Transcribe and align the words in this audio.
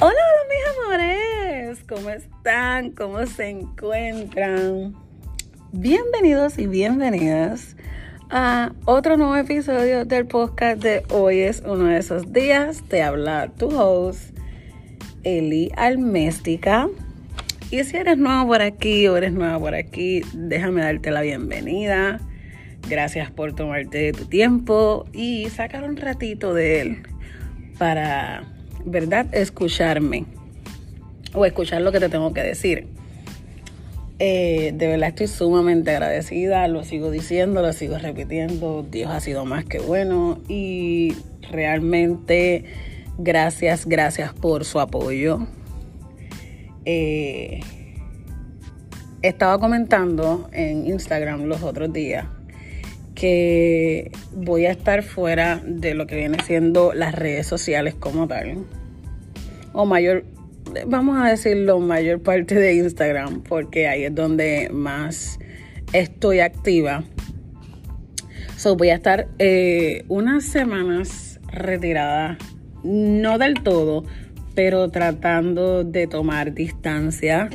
Hola, 0.00 0.12
hola 0.12 0.46
mis 0.48 1.66
amores, 1.66 1.84
¿cómo 1.88 2.10
están? 2.10 2.92
¿Cómo 2.92 3.26
se 3.26 3.48
encuentran? 3.48 4.94
Bienvenidos 5.72 6.56
y 6.60 6.68
bienvenidas 6.68 7.74
a 8.30 8.74
otro 8.84 9.16
nuevo 9.16 9.34
episodio 9.34 10.04
del 10.04 10.28
podcast 10.28 10.80
de 10.80 11.02
hoy 11.10 11.40
es 11.40 11.64
uno 11.66 11.86
de 11.86 11.98
esos 11.98 12.32
días. 12.32 12.84
Te 12.86 13.02
habla 13.02 13.48
tu 13.48 13.76
host, 13.76 14.38
Eli 15.24 15.72
Alméstica. 15.76 16.88
Y 17.72 17.82
si 17.82 17.96
eres 17.96 18.18
nuevo 18.18 18.46
por 18.46 18.62
aquí 18.62 19.08
o 19.08 19.16
eres 19.16 19.32
nueva 19.32 19.58
por 19.58 19.74
aquí, 19.74 20.20
déjame 20.32 20.82
darte 20.82 21.10
la 21.10 21.22
bienvenida. 21.22 22.20
Gracias 22.88 23.32
por 23.32 23.52
tomarte 23.52 24.12
tu 24.12 24.26
tiempo 24.26 25.06
y 25.12 25.48
sacar 25.50 25.82
un 25.82 25.96
ratito 25.96 26.54
de 26.54 26.82
él 26.82 27.02
para, 27.80 28.44
¿verdad?, 28.84 29.26
escucharme 29.32 30.24
o 31.34 31.44
escuchar 31.44 31.82
lo 31.82 31.92
que 31.92 32.00
te 32.00 32.08
tengo 32.08 32.32
que 32.32 32.42
decir. 32.42 32.88
Eh, 34.20 34.72
de 34.74 34.88
verdad 34.88 35.10
estoy 35.10 35.28
sumamente 35.28 35.92
agradecida, 35.92 36.66
lo 36.66 36.82
sigo 36.82 37.12
diciendo, 37.12 37.62
lo 37.62 37.72
sigo 37.72 37.98
repitiendo, 37.98 38.82
Dios 38.82 39.12
ha 39.12 39.20
sido 39.20 39.44
más 39.44 39.64
que 39.64 39.78
bueno 39.78 40.40
y 40.48 41.14
realmente 41.52 42.64
gracias, 43.16 43.86
gracias 43.86 44.32
por 44.32 44.64
su 44.64 44.80
apoyo. 44.80 45.46
Eh, 46.84 47.60
estaba 49.22 49.60
comentando 49.60 50.48
en 50.52 50.86
Instagram 50.86 51.44
los 51.44 51.62
otros 51.62 51.92
días 51.92 52.26
que 53.14 54.10
voy 54.32 54.66
a 54.66 54.70
estar 54.70 55.02
fuera 55.02 55.60
de 55.64 55.94
lo 55.94 56.06
que 56.06 56.16
viene 56.16 56.38
siendo 56.44 56.92
las 56.92 57.14
redes 57.14 57.46
sociales 57.46 57.94
como 57.94 58.26
tal. 58.28 58.64
O 59.80 59.86
mayor, 59.86 60.24
vamos 60.88 61.24
a 61.24 61.28
decirlo, 61.28 61.78
mayor 61.78 62.20
parte 62.20 62.56
de 62.56 62.74
Instagram, 62.74 63.44
porque 63.44 63.86
ahí 63.86 64.02
es 64.02 64.12
donde 64.12 64.70
más 64.72 65.38
estoy 65.92 66.40
activa. 66.40 67.04
So, 68.56 68.74
voy 68.74 68.88
a 68.90 68.96
estar 68.96 69.28
eh, 69.38 70.04
unas 70.08 70.46
semanas 70.46 71.38
retirada, 71.52 72.38
no 72.82 73.38
del 73.38 73.54
todo, 73.62 74.02
pero 74.56 74.90
tratando 74.90 75.84
de 75.84 76.08
tomar 76.08 76.54
distancia. 76.54 77.48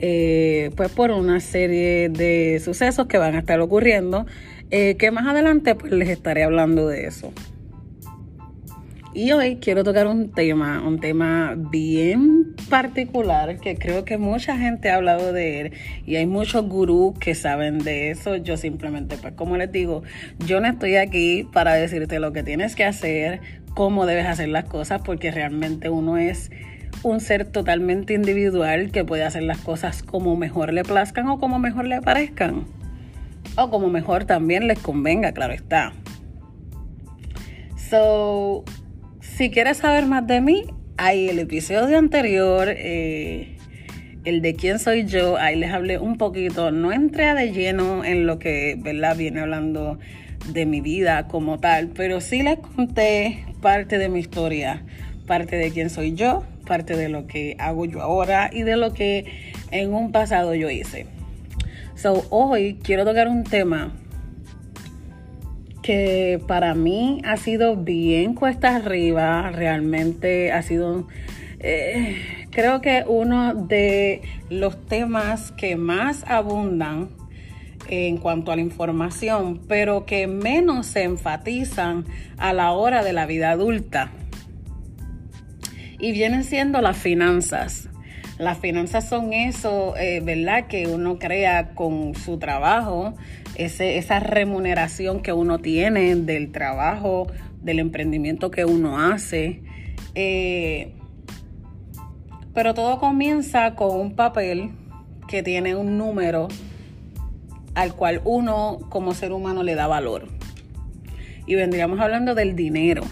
Eh, 0.00 0.72
pues 0.74 0.90
por 0.90 1.12
una 1.12 1.38
serie 1.38 2.08
de 2.08 2.60
sucesos 2.64 3.06
que 3.06 3.16
van 3.16 3.36
a 3.36 3.38
estar 3.38 3.60
ocurriendo 3.60 4.26
eh, 4.72 4.96
que 4.96 5.12
más 5.12 5.26
adelante 5.28 5.76
pues 5.76 5.92
les 5.92 6.08
estaré 6.08 6.42
hablando 6.42 6.88
de 6.88 7.06
eso. 7.06 7.32
Y 9.12 9.32
hoy 9.32 9.56
quiero 9.56 9.82
tocar 9.82 10.06
un 10.06 10.30
tema, 10.30 10.86
un 10.86 11.00
tema 11.00 11.56
bien 11.56 12.54
particular 12.68 13.58
que 13.58 13.74
creo 13.74 14.04
que 14.04 14.18
mucha 14.18 14.56
gente 14.56 14.88
ha 14.88 14.96
hablado 14.96 15.32
de 15.32 15.60
él 15.60 15.72
y 16.06 16.14
hay 16.14 16.26
muchos 16.26 16.64
gurús 16.68 17.18
que 17.18 17.34
saben 17.34 17.78
de 17.78 18.12
eso. 18.12 18.36
Yo 18.36 18.56
simplemente, 18.56 19.16
pues 19.16 19.34
como 19.34 19.56
les 19.56 19.72
digo, 19.72 20.04
yo 20.46 20.60
no 20.60 20.68
estoy 20.68 20.94
aquí 20.94 21.48
para 21.52 21.74
decirte 21.74 22.20
lo 22.20 22.32
que 22.32 22.44
tienes 22.44 22.76
que 22.76 22.84
hacer, 22.84 23.40
cómo 23.74 24.06
debes 24.06 24.26
hacer 24.26 24.48
las 24.48 24.66
cosas, 24.66 25.02
porque 25.04 25.32
realmente 25.32 25.88
uno 25.88 26.16
es 26.16 26.52
un 27.02 27.18
ser 27.18 27.46
totalmente 27.46 28.14
individual 28.14 28.92
que 28.92 29.04
puede 29.04 29.24
hacer 29.24 29.42
las 29.42 29.58
cosas 29.58 30.04
como 30.04 30.36
mejor 30.36 30.72
le 30.72 30.84
plazcan 30.84 31.26
o 31.28 31.40
como 31.40 31.58
mejor 31.58 31.86
le 31.86 32.00
parezcan 32.00 32.64
o 33.56 33.70
como 33.70 33.88
mejor 33.88 34.24
también 34.24 34.68
les 34.68 34.78
convenga, 34.78 35.32
claro 35.32 35.52
está. 35.52 35.92
So, 37.90 38.64
si 39.36 39.50
quieres 39.50 39.78
saber 39.78 40.06
más 40.06 40.26
de 40.26 40.40
mí, 40.40 40.64
hay 40.96 41.28
el 41.28 41.38
episodio 41.38 41.98
anterior, 41.98 42.68
eh, 42.68 43.56
el 44.24 44.42
de 44.42 44.54
quién 44.54 44.78
soy 44.78 45.06
yo, 45.06 45.36
ahí 45.38 45.56
les 45.56 45.72
hablé 45.72 45.98
un 45.98 46.18
poquito, 46.18 46.70
no 46.70 46.92
entré 46.92 47.34
de 47.34 47.52
lleno 47.52 48.04
en 48.04 48.26
lo 48.26 48.38
que, 48.38 48.76
¿verdad? 48.78 49.16
Viene 49.16 49.40
hablando 49.40 49.98
de 50.52 50.66
mi 50.66 50.80
vida 50.80 51.26
como 51.26 51.58
tal, 51.58 51.88
pero 51.88 52.20
sí 52.20 52.42
les 52.42 52.58
conté 52.58 53.44
parte 53.62 53.98
de 53.98 54.08
mi 54.08 54.20
historia, 54.20 54.82
parte 55.26 55.56
de 55.56 55.70
quién 55.70 55.90
soy 55.90 56.14
yo, 56.14 56.44
parte 56.66 56.96
de 56.96 57.08
lo 57.08 57.26
que 57.26 57.56
hago 57.58 57.86
yo 57.86 58.02
ahora 58.02 58.50
y 58.52 58.62
de 58.62 58.76
lo 58.76 58.92
que 58.92 59.52
en 59.70 59.94
un 59.94 60.12
pasado 60.12 60.54
yo 60.54 60.70
hice. 60.70 61.06
So, 61.94 62.26
hoy 62.30 62.78
quiero 62.82 63.04
tocar 63.04 63.28
un 63.28 63.44
tema 63.44 63.92
que 65.82 66.40
para 66.46 66.74
mí 66.74 67.22
ha 67.24 67.36
sido 67.36 67.76
bien 67.76 68.34
cuesta 68.34 68.76
arriba, 68.76 69.50
realmente 69.50 70.52
ha 70.52 70.62
sido, 70.62 71.06
eh, 71.60 72.46
creo 72.50 72.80
que 72.80 73.04
uno 73.06 73.54
de 73.54 74.22
los 74.50 74.86
temas 74.86 75.52
que 75.52 75.76
más 75.76 76.24
abundan 76.26 77.08
en 77.88 78.18
cuanto 78.18 78.52
a 78.52 78.56
la 78.56 78.62
información, 78.62 79.60
pero 79.66 80.06
que 80.06 80.26
menos 80.26 80.86
se 80.86 81.02
enfatizan 81.02 82.04
a 82.36 82.52
la 82.52 82.72
hora 82.72 83.02
de 83.02 83.12
la 83.12 83.26
vida 83.26 83.50
adulta. 83.50 84.10
Y 85.98 86.12
vienen 86.12 86.44
siendo 86.44 86.80
las 86.80 86.96
finanzas. 86.96 87.88
Las 88.38 88.58
finanzas 88.58 89.06
son 89.06 89.34
eso, 89.34 89.94
eh, 89.98 90.20
¿verdad? 90.24 90.66
Que 90.66 90.86
uno 90.86 91.18
crea 91.18 91.74
con 91.74 92.14
su 92.14 92.38
trabajo, 92.38 93.14
esa 93.64 94.20
remuneración 94.20 95.20
que 95.22 95.32
uno 95.32 95.58
tiene 95.58 96.14
del 96.16 96.52
trabajo, 96.52 97.26
del 97.62 97.78
emprendimiento 97.78 98.50
que 98.50 98.64
uno 98.64 98.98
hace. 98.98 99.62
Eh, 100.14 100.94
pero 102.54 102.74
todo 102.74 102.98
comienza 102.98 103.74
con 103.74 103.98
un 103.98 104.14
papel 104.14 104.70
que 105.28 105.42
tiene 105.42 105.76
un 105.76 105.98
número 105.98 106.48
al 107.74 107.94
cual 107.94 108.20
uno 108.24 108.78
como 108.88 109.14
ser 109.14 109.32
humano 109.32 109.62
le 109.62 109.74
da 109.74 109.86
valor. 109.86 110.28
Y 111.46 111.54
vendríamos 111.54 112.00
hablando 112.00 112.34
del 112.34 112.56
dinero. 112.56 113.02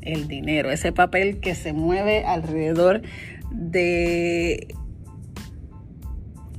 El 0.00 0.26
dinero, 0.26 0.70
ese 0.70 0.92
papel 0.92 1.38
que 1.40 1.54
se 1.54 1.72
mueve 1.72 2.24
alrededor 2.24 3.02
de 3.50 4.74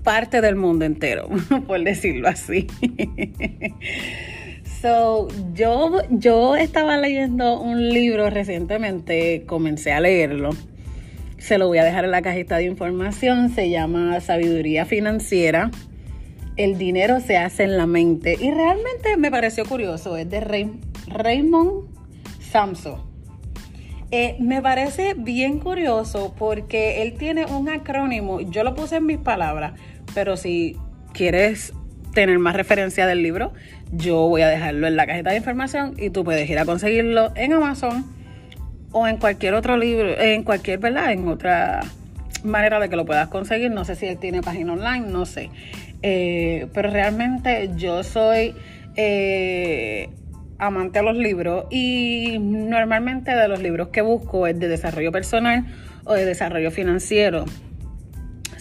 parte 0.03 0.41
del 0.41 0.55
mundo 0.55 0.85
entero, 0.85 1.29
por 1.67 1.83
decirlo 1.83 2.27
así. 2.27 2.67
So, 4.83 5.29
yo, 5.53 6.01
yo 6.09 6.57
estaba 6.57 6.97
leyendo 6.97 7.57
un 7.57 7.87
libro 7.87 8.29
recientemente, 8.29 9.45
comencé 9.45 9.93
a 9.93 10.01
leerlo. 10.01 10.49
Se 11.37 11.57
lo 11.57 11.67
voy 11.67 11.77
a 11.77 11.85
dejar 11.85 12.03
en 12.03 12.11
la 12.11 12.21
cajita 12.21 12.57
de 12.57 12.65
información. 12.65 13.49
Se 13.55 13.69
llama 13.69 14.19
Sabiduría 14.19 14.83
Financiera. 14.85 15.71
El 16.57 16.77
dinero 16.77 17.21
se 17.21 17.37
hace 17.37 17.63
en 17.63 17.77
la 17.77 17.87
mente. 17.87 18.35
Y 18.37 18.51
realmente 18.51 19.15
me 19.15 19.31
pareció 19.31 19.63
curioso. 19.63 20.17
Es 20.17 20.29
de 20.29 20.41
Raymond 21.07 21.87
Samson. 22.41 23.13
Eh, 24.15 24.35
me 24.39 24.61
parece 24.61 25.15
bien 25.15 25.57
curioso 25.57 26.35
porque 26.37 27.01
él 27.01 27.13
tiene 27.13 27.45
un 27.45 27.67
acrónimo, 27.67 28.41
yo 28.41 28.63
lo 28.63 28.75
puse 28.75 28.97
en 28.97 29.07
mis 29.07 29.17
palabras, 29.17 29.73
pero 30.13 30.37
si 30.37 30.77
quieres 31.13 31.73
tener 32.13 32.39
más 32.39 32.55
referencia 32.55 33.07
del 33.07 33.23
libro, 33.23 33.53
yo 33.91 34.27
voy 34.27 34.41
a 34.41 34.47
dejarlo 34.47 34.87
en 34.87 34.95
la 34.95 35.05
cajita 35.05 35.31
de 35.31 35.37
información 35.37 35.95
y 35.97 36.09
tú 36.09 36.23
puedes 36.23 36.49
ir 36.49 36.59
a 36.59 36.65
conseguirlo 36.65 37.31
en 37.35 37.53
Amazon 37.53 38.05
o 38.91 39.07
en 39.07 39.17
cualquier 39.17 39.55
otro 39.55 39.77
libro, 39.77 40.19
en 40.19 40.43
cualquier, 40.43 40.79
¿verdad? 40.79 41.11
En 41.11 41.27
otra 41.27 41.81
manera 42.43 42.79
de 42.79 42.89
que 42.89 42.95
lo 42.95 43.05
puedas 43.05 43.27
conseguir. 43.27 43.71
No 43.71 43.85
sé 43.85 43.95
si 43.95 44.05
él 44.05 44.17
tiene 44.17 44.41
página 44.41 44.73
online, 44.73 45.07
no 45.07 45.25
sé. 45.25 45.49
Eh, 46.01 46.67
pero 46.73 46.89
realmente 46.91 47.71
yo 47.75 48.03
soy 48.03 48.53
eh, 48.95 50.09
amante 50.59 50.99
a 50.99 51.01
los 51.01 51.17
libros 51.17 51.65
y 51.71 52.37
normalmente 52.39 53.31
de 53.31 53.47
los 53.47 53.61
libros 53.61 53.89
que 53.89 54.01
busco 54.01 54.47
es 54.47 54.59
de 54.59 54.67
desarrollo 54.67 55.11
personal 55.11 55.65
o 56.03 56.13
de 56.13 56.25
desarrollo 56.25 56.71
financiero. 56.71 57.45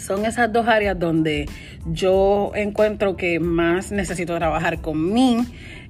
Son 0.03 0.27
esas 0.27 0.53
dos 0.53 0.67
áreas 0.67 0.99
donde 0.99 1.49
yo 1.87 2.51
encuentro 2.57 3.17
que 3.17 3.39
más 3.39 3.93
necesito 3.93 4.37
trabajar 4.37 4.81
con 4.81 5.13
mí, 5.13 5.39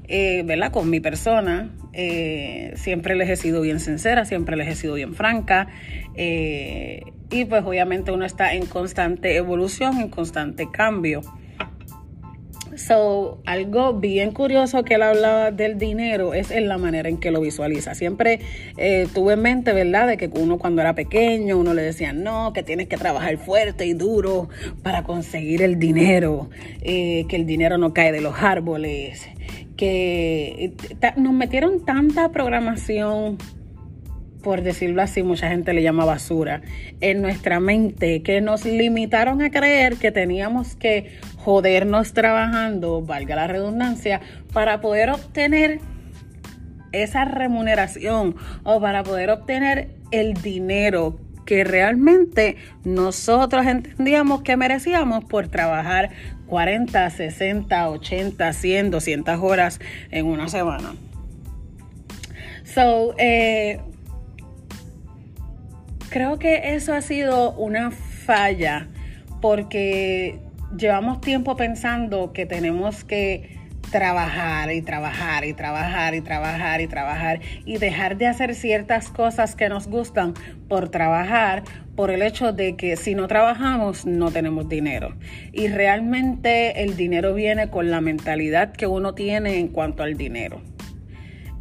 eh, 0.06 0.42
¿verdad? 0.44 0.70
Con 0.70 0.90
mi 0.90 1.00
persona. 1.00 1.70
Eh, 1.94 2.74
siempre 2.76 3.14
les 3.14 3.30
he 3.30 3.36
sido 3.36 3.62
bien 3.62 3.80
sincera, 3.80 4.26
siempre 4.26 4.56
les 4.56 4.68
he 4.68 4.74
sido 4.74 4.94
bien 4.94 5.14
franca. 5.14 5.68
Eh, 6.14 7.02
y 7.30 7.46
pues 7.46 7.64
obviamente 7.64 8.12
uno 8.12 8.26
está 8.26 8.52
en 8.52 8.66
constante 8.66 9.36
evolución, 9.36 9.98
en 9.98 10.08
constante 10.08 10.68
cambio. 10.70 11.22
So, 12.76 13.42
algo 13.44 13.94
bien 13.94 14.32
curioso 14.32 14.82
que 14.82 14.94
él 14.94 15.02
hablaba 15.02 15.50
del 15.50 15.76
dinero 15.78 16.32
es 16.32 16.50
en 16.50 16.68
la 16.68 16.78
manera 16.78 17.08
en 17.08 17.18
que 17.18 17.30
lo 17.30 17.40
visualiza. 17.40 17.94
Siempre 17.94 18.40
eh, 18.78 19.06
tuve 19.12 19.34
en 19.34 19.42
mente, 19.42 19.72
¿verdad?, 19.74 20.06
de 20.06 20.16
que 20.16 20.30
uno 20.32 20.58
cuando 20.58 20.80
era 20.80 20.94
pequeño, 20.94 21.58
uno 21.58 21.74
le 21.74 21.82
decía, 21.82 22.14
no, 22.14 22.52
que 22.54 22.62
tienes 22.62 22.88
que 22.88 22.96
trabajar 22.96 23.36
fuerte 23.36 23.84
y 23.84 23.92
duro 23.92 24.48
para 24.82 25.02
conseguir 25.02 25.60
el 25.62 25.78
dinero, 25.78 26.48
eh, 26.80 27.26
que 27.28 27.36
el 27.36 27.44
dinero 27.44 27.76
no 27.76 27.92
cae 27.92 28.10
de 28.10 28.22
los 28.22 28.36
árboles, 28.40 29.28
que 29.76 30.74
eh, 31.00 31.12
nos 31.16 31.34
metieron 31.34 31.84
tanta 31.84 32.30
programación 32.30 33.36
por 34.42 34.62
decirlo 34.62 35.02
así, 35.02 35.22
mucha 35.22 35.48
gente 35.48 35.72
le 35.72 35.82
llama 35.82 36.04
basura, 36.04 36.62
en 37.00 37.22
nuestra 37.22 37.60
mente, 37.60 38.22
que 38.22 38.40
nos 38.40 38.64
limitaron 38.64 39.40
a 39.40 39.50
creer 39.50 39.96
que 39.96 40.10
teníamos 40.10 40.74
que 40.76 41.12
jodernos 41.44 42.12
trabajando, 42.12 43.02
valga 43.02 43.36
la 43.36 43.46
redundancia, 43.46 44.20
para 44.52 44.80
poder 44.80 45.10
obtener 45.10 45.80
esa 46.92 47.24
remuneración 47.24 48.36
o 48.64 48.80
para 48.80 49.02
poder 49.02 49.30
obtener 49.30 49.90
el 50.10 50.34
dinero 50.34 51.18
que 51.46 51.64
realmente 51.64 52.56
nosotros 52.84 53.66
entendíamos 53.66 54.42
que 54.42 54.56
merecíamos 54.56 55.24
por 55.24 55.48
trabajar 55.48 56.10
40, 56.46 57.10
60, 57.10 57.90
80, 57.90 58.52
100, 58.52 58.90
200 58.90 59.40
horas 59.40 59.80
en 60.10 60.26
una 60.26 60.48
semana. 60.48 60.94
So, 62.64 63.14
eh, 63.18 63.80
creo 66.10 66.38
que 66.38 66.74
eso 66.74 66.94
ha 66.94 67.00
sido 67.00 67.52
una 67.54 67.90
falla 67.90 68.86
porque 69.40 70.38
llevamos 70.76 71.20
tiempo 71.20 71.56
pensando 71.56 72.32
que 72.32 72.46
tenemos 72.46 73.04
que 73.04 73.60
trabajar 73.90 74.72
y 74.72 74.80
trabajar 74.80 75.44
y 75.44 75.52
trabajar 75.52 76.14
y 76.14 76.20
trabajar 76.20 76.80
y 76.80 76.86
trabajar 76.86 77.40
y 77.66 77.78
dejar 77.78 78.16
de 78.16 78.26
hacer 78.26 78.54
ciertas 78.54 79.08
cosas 79.08 79.54
que 79.54 79.68
nos 79.68 79.86
gustan 79.88 80.34
por 80.68 80.88
trabajar 80.88 81.64
por 81.94 82.10
el 82.10 82.22
hecho 82.22 82.52
de 82.52 82.74
que 82.76 82.96
si 82.96 83.14
no 83.14 83.28
trabajamos 83.28 84.06
no 84.06 84.30
tenemos 84.30 84.68
dinero. 84.68 85.14
Y 85.52 85.68
realmente 85.68 86.82
el 86.82 86.96
dinero 86.96 87.34
viene 87.34 87.68
con 87.68 87.90
la 87.90 88.00
mentalidad 88.00 88.72
que 88.72 88.86
uno 88.86 89.14
tiene 89.14 89.58
en 89.58 89.68
cuanto 89.68 90.02
al 90.02 90.16
dinero. 90.16 90.62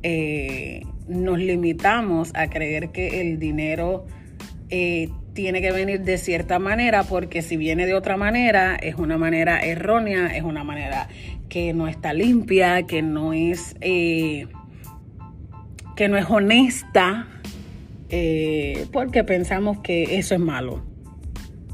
Eh, 0.04 0.84
nos 1.08 1.38
limitamos 1.38 2.32
a 2.34 2.50
creer 2.50 2.90
que 2.90 3.20
el 3.20 3.40
dinero 3.40 4.06
eh, 4.70 5.10
tiene 5.34 5.62
que 5.62 5.72
venir 5.72 6.02
de 6.02 6.18
cierta 6.18 6.60
manera 6.60 7.04
porque 7.04 7.42
si 7.42 7.58
viene 7.58 7.86
de 7.86 7.94
otra 7.94 8.18
manera 8.18 8.76
es 8.76 8.96
una 8.96 9.18
manera 9.18 9.64
errónea, 9.64 10.36
es 10.36 10.44
una 10.44 10.64
manera 10.64 11.08
que 11.50 11.74
no 11.74 11.88
está 11.88 12.14
limpia, 12.14 12.84
que 12.84 13.02
no 13.02 13.34
es, 13.34 13.76
eh, 13.82 14.48
que 15.96 16.08
no 16.08 16.18
es 16.18 16.26
honesta, 16.30 17.28
eh, 18.10 18.86
porque 18.92 19.24
pensamos 19.24 19.80
que 19.80 20.18
eso 20.18 20.36
es 20.36 20.42
malo. 20.42 20.84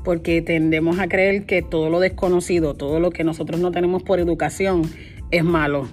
Porque 0.04 0.42
tendemos 0.42 1.00
a 1.00 1.08
creer 1.08 1.46
que 1.46 1.62
todo 1.62 1.90
lo 1.90 2.00
desconocido, 2.00 2.76
todo 2.76 3.00
lo 3.00 3.12
que 3.12 3.24
nosotros 3.24 3.60
no 3.60 3.72
tenemos 3.72 4.04
por 4.04 4.20
educación 4.20 4.84
es 5.32 5.44
malo. 5.44 5.90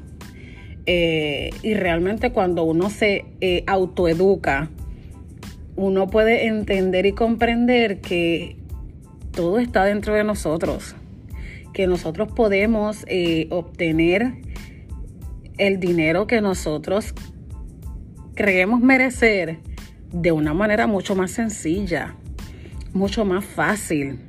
Eh, 0.86 1.50
y 1.62 1.74
realmente 1.74 2.30
cuando 2.30 2.62
uno 2.62 2.90
se 2.90 3.24
autoeduca, 3.66 4.70
uno 5.76 6.08
puede 6.08 6.46
entender 6.46 7.06
y 7.06 7.12
comprender 7.12 8.00
que 8.00 8.56
todo 9.32 9.58
está 9.58 9.84
dentro 9.84 10.14
de 10.14 10.24
nosotros 10.24 10.94
que 11.74 11.86
nosotros 11.86 12.28
podemos 12.32 13.04
eh, 13.08 13.48
obtener 13.50 14.36
el 15.58 15.80
dinero 15.80 16.26
que 16.26 16.40
nosotros 16.40 17.12
creemos 18.34 18.80
merecer 18.80 19.58
de 20.12 20.32
una 20.32 20.54
manera 20.54 20.86
mucho 20.86 21.16
más 21.16 21.32
sencilla, 21.32 22.14
mucho 22.94 23.24
más 23.24 23.44
fácil. 23.44 24.20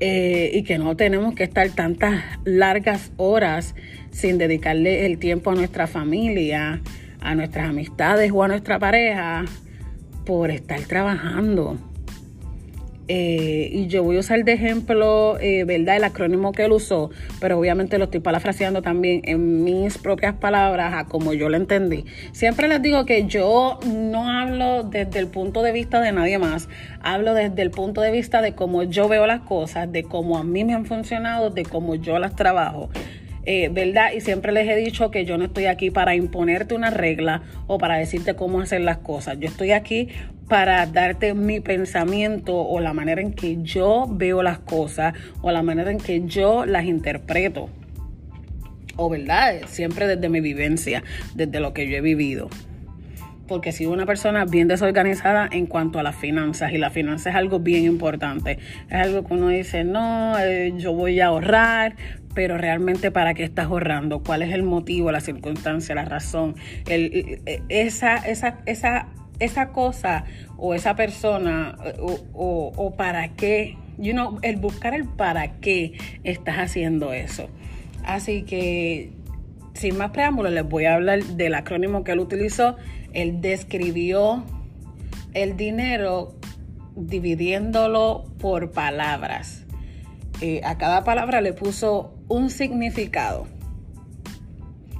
Eh, 0.00 0.50
y 0.54 0.62
que 0.62 0.78
no 0.78 0.96
tenemos 0.96 1.34
que 1.34 1.42
estar 1.42 1.68
tantas 1.70 2.22
largas 2.44 3.10
horas 3.16 3.74
sin 4.10 4.38
dedicarle 4.38 5.06
el 5.06 5.18
tiempo 5.18 5.50
a 5.50 5.56
nuestra 5.56 5.88
familia, 5.88 6.82
a 7.20 7.34
nuestras 7.34 7.70
amistades 7.70 8.30
o 8.32 8.44
a 8.44 8.48
nuestra 8.48 8.78
pareja 8.78 9.44
por 10.28 10.50
estar 10.50 10.78
trabajando. 10.82 11.78
Eh, 13.10 13.70
y 13.72 13.86
yo 13.86 14.02
voy 14.02 14.18
a 14.18 14.20
usar 14.20 14.44
de 14.44 14.52
ejemplo, 14.52 15.38
eh, 15.40 15.64
¿verdad? 15.64 15.96
El 15.96 16.04
acrónimo 16.04 16.52
que 16.52 16.66
él 16.66 16.72
usó, 16.72 17.10
pero 17.40 17.58
obviamente 17.58 17.96
lo 17.96 18.04
estoy 18.04 18.20
parafraseando 18.20 18.82
también 18.82 19.22
en 19.24 19.64
mis 19.64 19.96
propias 19.96 20.34
palabras, 20.34 20.92
a 20.92 21.06
como 21.06 21.32
yo 21.32 21.48
lo 21.48 21.56
entendí. 21.56 22.04
Siempre 22.32 22.68
les 22.68 22.82
digo 22.82 23.06
que 23.06 23.24
yo 23.24 23.80
no 23.86 24.28
hablo 24.28 24.82
desde 24.82 25.18
el 25.18 25.28
punto 25.28 25.62
de 25.62 25.72
vista 25.72 26.02
de 26.02 26.12
nadie 26.12 26.38
más, 26.38 26.68
hablo 27.00 27.32
desde 27.32 27.62
el 27.62 27.70
punto 27.70 28.02
de 28.02 28.10
vista 28.10 28.42
de 28.42 28.54
cómo 28.54 28.82
yo 28.82 29.08
veo 29.08 29.26
las 29.26 29.40
cosas, 29.40 29.90
de 29.90 30.02
cómo 30.02 30.36
a 30.36 30.44
mí 30.44 30.62
me 30.64 30.74
han 30.74 30.84
funcionado, 30.84 31.48
de 31.48 31.62
cómo 31.62 31.94
yo 31.94 32.18
las 32.18 32.36
trabajo. 32.36 32.90
Eh, 33.50 33.70
¿verdad? 33.72 34.10
Y 34.14 34.20
siempre 34.20 34.52
les 34.52 34.68
he 34.68 34.76
dicho 34.76 35.10
que 35.10 35.24
yo 35.24 35.38
no 35.38 35.46
estoy 35.46 35.64
aquí 35.64 35.90
para 35.90 36.14
imponerte 36.14 36.74
una 36.74 36.90
regla 36.90 37.44
o 37.66 37.78
para 37.78 37.96
decirte 37.96 38.36
cómo 38.36 38.60
hacer 38.60 38.82
las 38.82 38.98
cosas. 38.98 39.40
Yo 39.40 39.48
estoy 39.48 39.70
aquí 39.70 40.08
para 40.50 40.84
darte 40.84 41.32
mi 41.32 41.58
pensamiento 41.60 42.54
o 42.54 42.78
la 42.78 42.92
manera 42.92 43.22
en 43.22 43.32
que 43.32 43.56
yo 43.62 44.04
veo 44.06 44.42
las 44.42 44.58
cosas 44.58 45.14
o 45.40 45.50
la 45.50 45.62
manera 45.62 45.90
en 45.90 45.96
que 45.96 46.26
yo 46.26 46.66
las 46.66 46.84
interpreto. 46.84 47.70
O 48.96 49.08
verdad, 49.08 49.62
siempre 49.64 50.06
desde 50.06 50.28
mi 50.28 50.42
vivencia, 50.42 51.02
desde 51.34 51.58
lo 51.58 51.72
que 51.72 51.88
yo 51.88 51.96
he 51.96 52.02
vivido. 52.02 52.50
Porque 53.46 53.72
si 53.72 53.86
una 53.86 54.04
persona 54.04 54.44
bien 54.44 54.68
desorganizada 54.68 55.48
en 55.50 55.64
cuanto 55.64 55.98
a 55.98 56.02
las 56.02 56.16
finanzas, 56.16 56.70
y 56.74 56.76
la 56.76 56.90
finanza 56.90 57.30
es 57.30 57.36
algo 57.36 57.60
bien 57.60 57.84
importante, 57.84 58.58
es 58.90 58.94
algo 58.94 59.24
que 59.24 59.32
uno 59.32 59.48
dice, 59.48 59.84
no, 59.84 60.38
eh, 60.38 60.74
yo 60.76 60.92
voy 60.92 61.18
a 61.20 61.28
ahorrar, 61.28 61.96
pero 62.38 62.56
realmente 62.56 63.10
para 63.10 63.34
qué 63.34 63.42
estás 63.42 63.66
ahorrando, 63.66 64.22
cuál 64.22 64.42
es 64.42 64.52
el 64.52 64.62
motivo, 64.62 65.10
la 65.10 65.18
circunstancia, 65.18 65.96
la 65.96 66.04
razón, 66.04 66.54
el, 66.86 67.40
eh, 67.46 67.62
esa, 67.68 68.14
esa, 68.14 68.60
esa 68.64 69.08
esa 69.40 69.70
cosa 69.70 70.24
o 70.56 70.72
esa 70.72 70.94
persona 70.94 71.76
o, 72.32 72.94
para 72.96 73.34
qué, 73.34 73.76
you 73.98 74.12
know, 74.12 74.38
el 74.42 74.54
buscar 74.54 74.94
el 74.94 75.04
para 75.08 75.58
qué 75.58 75.98
estás 76.22 76.58
haciendo 76.58 77.12
eso. 77.12 77.48
Así 78.04 78.42
que, 78.42 79.10
sin 79.74 79.98
más 79.98 80.12
preámbulos, 80.12 80.52
les 80.52 80.64
voy 80.64 80.84
a 80.84 80.94
hablar 80.94 81.24
del 81.24 81.54
acrónimo 81.54 82.04
que 82.04 82.12
él 82.12 82.20
utilizó. 82.20 82.76
Él 83.14 83.40
describió 83.40 84.44
el 85.34 85.56
dinero 85.56 86.36
dividiéndolo 86.94 88.26
por 88.38 88.70
palabras. 88.70 89.64
Eh, 90.40 90.60
a 90.62 90.78
cada 90.78 91.02
palabra 91.02 91.40
le 91.40 91.52
puso 91.52 92.14
un 92.28 92.50
significado. 92.50 93.46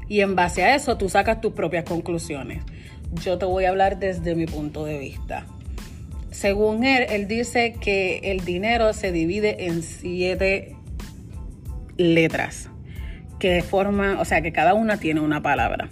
Y 0.08 0.20
en 0.20 0.34
base 0.34 0.64
a 0.64 0.74
eso 0.74 0.96
tú 0.96 1.08
sacas 1.08 1.40
tus 1.40 1.52
propias 1.52 1.84
conclusiones 1.84 2.62
yo 3.12 3.38
te 3.38 3.46
voy 3.46 3.64
a 3.64 3.70
hablar 3.70 3.98
desde 3.98 4.34
mi 4.34 4.46
punto 4.46 4.84
de 4.84 4.98
vista. 4.98 5.46
Según 6.30 6.84
él, 6.84 7.06
él 7.08 7.26
dice 7.26 7.74
que 7.80 8.20
el 8.24 8.44
dinero 8.44 8.92
se 8.92 9.12
divide 9.12 9.66
en 9.66 9.82
siete 9.82 10.76
letras, 11.96 12.70
que 13.38 13.62
forman, 13.62 14.18
o 14.18 14.24
sea, 14.24 14.42
que 14.42 14.52
cada 14.52 14.74
una 14.74 14.98
tiene 14.98 15.20
una 15.20 15.42
palabra. 15.42 15.88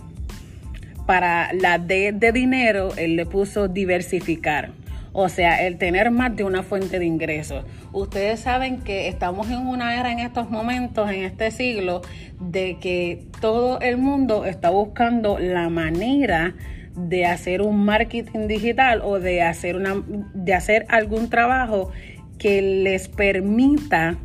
Para 1.06 1.52
la 1.52 1.78
D 1.78 2.12
de 2.12 2.32
dinero, 2.32 2.90
él 2.96 3.16
le 3.16 3.26
puso 3.26 3.68
diversificar, 3.68 4.70
o 5.12 5.28
sea, 5.28 5.66
el 5.66 5.78
tener 5.78 6.11
más 6.11 6.37
de 6.37 6.44
una 6.44 6.62
fuente 6.62 6.99
de 6.99 7.06
ingresos. 7.06 7.64
Ustedes 7.96 8.40
saben 8.40 8.82
que 8.82 9.08
estamos 9.08 9.48
en 9.48 9.66
una 9.66 9.98
era 9.98 10.12
en 10.12 10.18
estos 10.18 10.50
momentos, 10.50 11.10
en 11.10 11.22
este 11.22 11.50
siglo, 11.50 12.02
de 12.38 12.76
que 12.78 13.24
todo 13.40 13.80
el 13.80 13.96
mundo 13.96 14.44
está 14.44 14.68
buscando 14.68 15.38
la 15.38 15.70
manera 15.70 16.54
de 16.94 17.24
hacer 17.24 17.62
un 17.62 17.86
marketing 17.86 18.48
digital 18.48 19.00
o 19.02 19.18
de 19.18 19.40
hacer, 19.40 19.76
una, 19.76 20.02
de 20.34 20.52
hacer 20.52 20.84
algún 20.90 21.30
trabajo 21.30 21.90
que 22.38 22.60
les 22.60 23.08
permita 23.08 24.18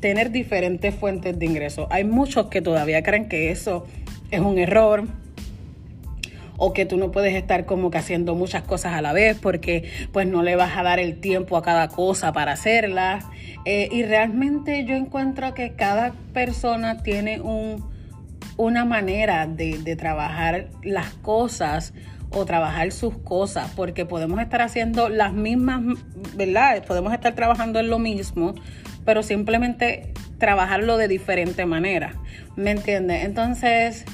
tener 0.00 0.30
diferentes 0.30 0.94
fuentes 0.94 1.38
de 1.38 1.44
ingresos. 1.44 1.86
Hay 1.90 2.04
muchos 2.04 2.46
que 2.46 2.62
todavía 2.62 3.02
creen 3.02 3.28
que 3.28 3.50
eso 3.50 3.84
es 4.30 4.40
un 4.40 4.56
error 4.56 5.04
o 6.64 6.72
que 6.72 6.86
tú 6.86 6.96
no 6.96 7.10
puedes 7.10 7.34
estar 7.34 7.66
como 7.66 7.90
que 7.90 7.98
haciendo 7.98 8.34
muchas 8.34 8.62
cosas 8.62 8.94
a 8.94 9.02
la 9.02 9.12
vez 9.12 9.38
porque 9.38 9.90
pues 10.12 10.26
no 10.26 10.42
le 10.42 10.56
vas 10.56 10.76
a 10.78 10.82
dar 10.82 10.98
el 10.98 11.20
tiempo 11.20 11.58
a 11.58 11.62
cada 11.62 11.88
cosa 11.88 12.32
para 12.32 12.52
hacerla. 12.52 13.20
Eh, 13.66 13.88
y 13.92 14.02
realmente 14.02 14.84
yo 14.84 14.94
encuentro 14.94 15.52
que 15.52 15.74
cada 15.74 16.14
persona 16.32 17.02
tiene 17.02 17.40
un 17.40 17.92
una 18.56 18.84
manera 18.84 19.46
de, 19.46 19.96
trabajar 19.96 20.68
las 20.82 21.14
cosas 21.14 21.92
o 22.30 22.44
trabajar 22.44 22.92
sus 22.92 23.16
cosas, 23.18 23.70
porque 23.76 24.06
podemos 24.06 24.40
estar 24.40 24.62
haciendo 24.62 25.08
las 25.08 25.32
mismas, 25.32 25.82
¿verdad? 26.36 26.84
Podemos 26.84 27.12
estar 27.12 27.34
trabajando 27.34 27.78
en 27.78 27.90
lo 27.90 27.98
mismo, 27.98 28.54
pero 29.04 29.22
simplemente 29.22 30.12
trabajarlo 30.38 30.96
de 30.96 31.08
diferente 31.08 31.64
manera, 31.66 32.14
¿me 32.56 32.72
entiendes? 32.72 33.24
Entonces, 33.24 34.04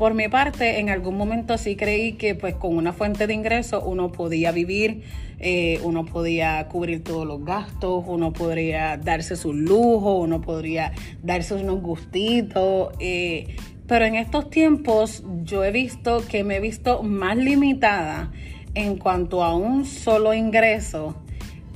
por 0.00 0.14
mi 0.14 0.28
parte, 0.28 0.80
en 0.80 0.88
algún 0.88 1.18
momento 1.18 1.58
sí 1.58 1.76
creí 1.76 2.14
que 2.14 2.34
pues 2.34 2.54
con 2.54 2.74
una 2.74 2.94
fuente 2.94 3.26
de 3.26 3.34
ingreso 3.34 3.82
uno 3.82 4.10
podía 4.10 4.50
vivir, 4.50 5.02
eh, 5.38 5.78
uno 5.84 6.06
podía 6.06 6.66
cubrir 6.68 7.04
todos 7.04 7.26
los 7.26 7.44
gastos, 7.44 8.04
uno 8.06 8.32
podría 8.32 8.96
darse 8.96 9.36
su 9.36 9.52
lujo, 9.52 10.16
uno 10.16 10.40
podría 10.40 10.92
darse 11.22 11.52
unos 11.52 11.82
gustitos. 11.82 12.94
Eh, 12.98 13.54
Pero 13.86 14.06
en 14.06 14.14
estos 14.14 14.48
tiempos 14.48 15.22
yo 15.44 15.64
he 15.64 15.70
visto 15.70 16.26
que 16.26 16.44
me 16.44 16.56
he 16.56 16.60
visto 16.60 17.02
más 17.02 17.36
limitada 17.36 18.32
en 18.74 18.96
cuanto 18.96 19.44
a 19.44 19.54
un 19.54 19.84
solo 19.84 20.32
ingreso 20.32 21.14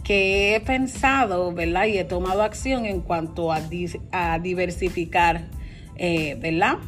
que 0.02 0.56
he 0.56 0.60
pensado, 0.60 1.52
¿verdad? 1.52 1.84
Y 1.88 1.98
he 1.98 2.04
tomado 2.04 2.42
acción 2.42 2.86
en 2.86 3.02
cuanto 3.02 3.52
a, 3.52 3.60
a 4.12 4.38
diversificar, 4.38 5.48
eh, 5.96 6.38
¿verdad? 6.40 6.78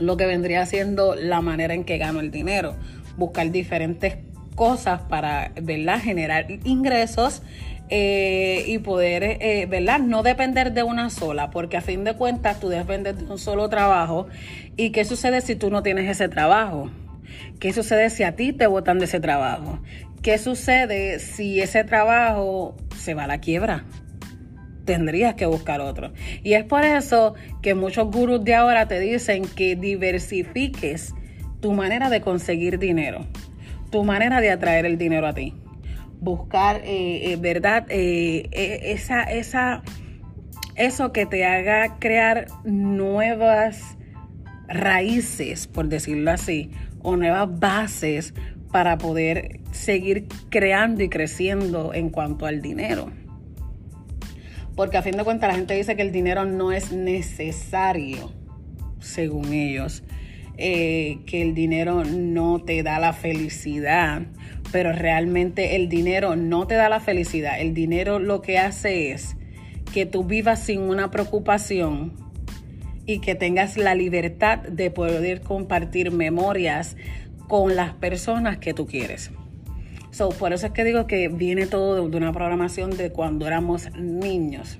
Lo 0.00 0.16
que 0.16 0.26
vendría 0.26 0.66
siendo 0.66 1.14
la 1.14 1.40
manera 1.40 1.74
en 1.74 1.84
que 1.84 1.98
gano 1.98 2.20
el 2.20 2.30
dinero. 2.30 2.74
Buscar 3.16 3.50
diferentes 3.50 4.16
cosas 4.54 5.02
para, 5.02 5.52
¿verdad? 5.62 6.00
Generar 6.00 6.46
ingresos 6.64 7.42
eh, 7.88 8.64
y 8.66 8.78
poder, 8.78 9.24
eh, 9.24 9.66
¿verdad? 9.68 9.98
No 10.00 10.22
depender 10.22 10.72
de 10.72 10.82
una 10.82 11.10
sola, 11.10 11.50
porque 11.50 11.76
a 11.76 11.80
fin 11.80 12.04
de 12.04 12.14
cuentas 12.14 12.60
tú 12.60 12.68
dependes 12.68 13.18
de 13.18 13.24
un 13.24 13.38
solo 13.38 13.68
trabajo. 13.68 14.28
¿Y 14.76 14.90
qué 14.90 15.04
sucede 15.04 15.40
si 15.40 15.56
tú 15.56 15.70
no 15.70 15.82
tienes 15.82 16.08
ese 16.08 16.28
trabajo? 16.28 16.90
¿Qué 17.58 17.72
sucede 17.72 18.10
si 18.10 18.22
a 18.22 18.36
ti 18.36 18.52
te 18.52 18.66
botan 18.66 18.98
de 18.98 19.06
ese 19.06 19.20
trabajo? 19.20 19.80
¿Qué 20.22 20.38
sucede 20.38 21.18
si 21.18 21.60
ese 21.60 21.84
trabajo 21.84 22.76
se 22.96 23.14
va 23.14 23.24
a 23.24 23.26
la 23.26 23.38
quiebra? 23.38 23.84
Tendrías 24.90 25.34
que 25.34 25.46
buscar 25.46 25.80
otro. 25.80 26.12
Y 26.42 26.54
es 26.54 26.64
por 26.64 26.84
eso 26.84 27.34
que 27.62 27.74
muchos 27.74 28.10
gurús 28.10 28.42
de 28.42 28.56
ahora 28.56 28.88
te 28.88 28.98
dicen 28.98 29.44
que 29.44 29.76
diversifiques 29.76 31.14
tu 31.60 31.70
manera 31.72 32.10
de 32.10 32.20
conseguir 32.20 32.80
dinero, 32.80 33.24
tu 33.90 34.02
manera 34.02 34.40
de 34.40 34.50
atraer 34.50 34.86
el 34.86 34.98
dinero 34.98 35.28
a 35.28 35.34
ti 35.34 35.54
buscar, 36.20 36.82
eh, 36.84 37.32
eh, 37.32 37.36
¿verdad? 37.36 37.86
Eh, 37.88 38.48
esa, 38.82 39.22
esa, 39.22 39.82
eso 40.76 41.12
que 41.12 41.26
te 41.26 41.44
haga 41.44 41.98
crear 41.98 42.46
nuevas 42.64 43.96
raíces, 44.68 45.66
por 45.66 45.88
decirlo 45.88 46.30
así, 46.30 46.70
o 47.02 47.16
nuevas 47.16 47.58
bases 47.58 48.34
para 48.70 48.98
poder 48.98 49.60
seguir 49.72 50.26
creando 50.48 51.02
y 51.02 51.08
creciendo 51.08 51.92
en 51.94 52.10
cuanto 52.10 52.46
al 52.46 52.60
dinero. 52.60 53.10
Porque 54.76 54.96
a 54.96 55.02
fin 55.02 55.16
de 55.16 55.24
cuentas 55.24 55.48
la 55.48 55.56
gente 55.56 55.74
dice 55.74 55.96
que 55.96 56.02
el 56.02 56.12
dinero 56.12 56.44
no 56.44 56.72
es 56.72 56.92
necesario, 56.92 58.32
según 59.00 59.52
ellos, 59.52 60.02
que 60.56 61.26
el 61.32 61.54
dinero 61.54 62.04
no 62.04 62.62
te 62.62 62.82
da 62.82 62.98
la 62.98 63.12
felicidad 63.12 64.22
pero 64.72 64.92
realmente 64.92 65.76
el 65.76 65.88
dinero 65.88 66.36
no 66.36 66.66
te 66.66 66.74
da 66.74 66.88
la 66.88 67.00
felicidad. 67.00 67.60
El 67.60 67.74
dinero 67.74 68.18
lo 68.18 68.40
que 68.42 68.58
hace 68.58 69.12
es 69.12 69.36
que 69.92 70.06
tú 70.06 70.24
vivas 70.24 70.60
sin 70.64 70.80
una 70.80 71.10
preocupación 71.10 72.12
y 73.06 73.20
que 73.20 73.34
tengas 73.34 73.76
la 73.76 73.94
libertad 73.94 74.58
de 74.58 74.90
poder 74.90 75.40
compartir 75.40 76.12
memorias 76.12 76.96
con 77.48 77.74
las 77.74 77.94
personas 77.94 78.58
que 78.58 78.74
tú 78.74 78.86
quieres. 78.86 79.32
So, 80.10 80.30
por 80.30 80.52
eso 80.52 80.66
es 80.66 80.72
que 80.72 80.84
digo 80.84 81.06
que 81.06 81.28
viene 81.28 81.66
todo 81.66 82.08
de 82.08 82.16
una 82.16 82.32
programación 82.32 82.96
de 82.96 83.10
cuando 83.10 83.46
éramos 83.46 83.90
niños. 83.94 84.78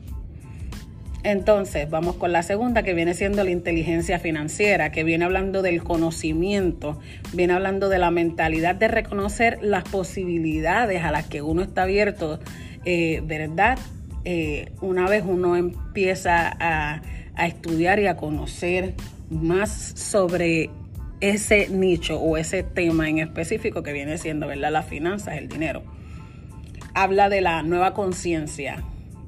Entonces, 1.22 1.88
vamos 1.90 2.16
con 2.16 2.32
la 2.32 2.42
segunda, 2.42 2.82
que 2.82 2.94
viene 2.94 3.12
siendo 3.12 3.44
la 3.44 3.50
inteligencia 3.50 4.18
financiera, 4.18 4.90
que 4.90 5.04
viene 5.04 5.26
hablando 5.26 5.60
del 5.60 5.82
conocimiento, 5.82 6.98
viene 7.34 7.52
hablando 7.52 7.90
de 7.90 7.98
la 7.98 8.10
mentalidad 8.10 8.74
de 8.74 8.88
reconocer 8.88 9.58
las 9.62 9.84
posibilidades 9.84 11.02
a 11.04 11.10
las 11.10 11.26
que 11.26 11.42
uno 11.42 11.62
está 11.62 11.82
abierto, 11.82 12.40
eh, 12.86 13.22
¿verdad? 13.24 13.78
Eh, 14.24 14.72
una 14.80 15.08
vez 15.08 15.22
uno 15.26 15.56
empieza 15.56 16.48
a, 16.58 17.02
a 17.34 17.46
estudiar 17.46 18.00
y 18.00 18.06
a 18.06 18.16
conocer 18.16 18.94
más 19.28 19.70
sobre 19.70 20.70
ese 21.20 21.68
nicho 21.68 22.18
o 22.20 22.36
ese 22.36 22.62
tema 22.62 23.08
en 23.08 23.18
específico 23.18 23.82
que 23.82 23.92
viene 23.92 24.18
siendo, 24.18 24.46
¿verdad? 24.46 24.72
Las 24.72 24.86
finanzas, 24.86 25.36
el 25.36 25.48
dinero. 25.48 25.82
Habla 26.94 27.28
de 27.28 27.40
la 27.40 27.62
nueva 27.62 27.94
conciencia, 27.94 28.82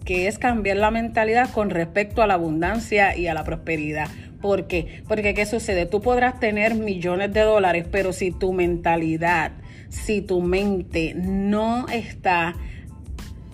que 0.04 0.26
es 0.26 0.38
cambiar 0.38 0.78
la 0.78 0.90
mentalidad 0.90 1.50
con 1.50 1.70
respecto 1.70 2.22
a 2.22 2.26
la 2.26 2.34
abundancia 2.34 3.16
y 3.16 3.26
a 3.28 3.34
la 3.34 3.44
prosperidad. 3.44 4.08
¿Por 4.40 4.66
qué? 4.66 5.02
Porque 5.06 5.34
¿qué 5.34 5.46
sucede? 5.46 5.87
Tú 5.87 6.00
podrás 6.00 6.40
tener 6.40 6.75
millones 6.75 7.32
de 7.32 7.42
dólares, 7.42 7.87
pero 7.90 8.12
si 8.12 8.32
tu 8.32 8.52
mentalidad, 8.52 9.52
si 9.88 10.20
tu 10.20 10.40
mente 10.40 11.14
no 11.14 11.87
está 11.88 12.54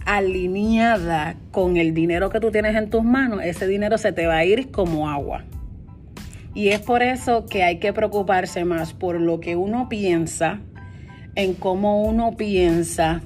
alineada 0.06 1.36
con 1.50 1.76
el 1.76 1.92
dinero 1.92 2.30
que 2.30 2.40
tú 2.40 2.50
tienes 2.50 2.74
en 2.74 2.88
tus 2.88 3.04
manos, 3.04 3.40
ese 3.44 3.66
dinero 3.66 3.98
se 3.98 4.12
te 4.12 4.26
va 4.26 4.38
a 4.38 4.44
ir 4.46 4.70
como 4.70 5.10
agua. 5.10 5.44
Y 6.54 6.68
es 6.68 6.80
por 6.80 7.02
eso 7.02 7.46
que 7.46 7.62
hay 7.62 7.78
que 7.78 7.92
preocuparse 7.92 8.64
más 8.64 8.92
por 8.92 9.20
lo 9.20 9.40
que 9.40 9.56
uno 9.56 9.88
piensa, 9.88 10.60
en 11.34 11.54
cómo 11.54 12.02
uno 12.02 12.36
piensa, 12.36 13.22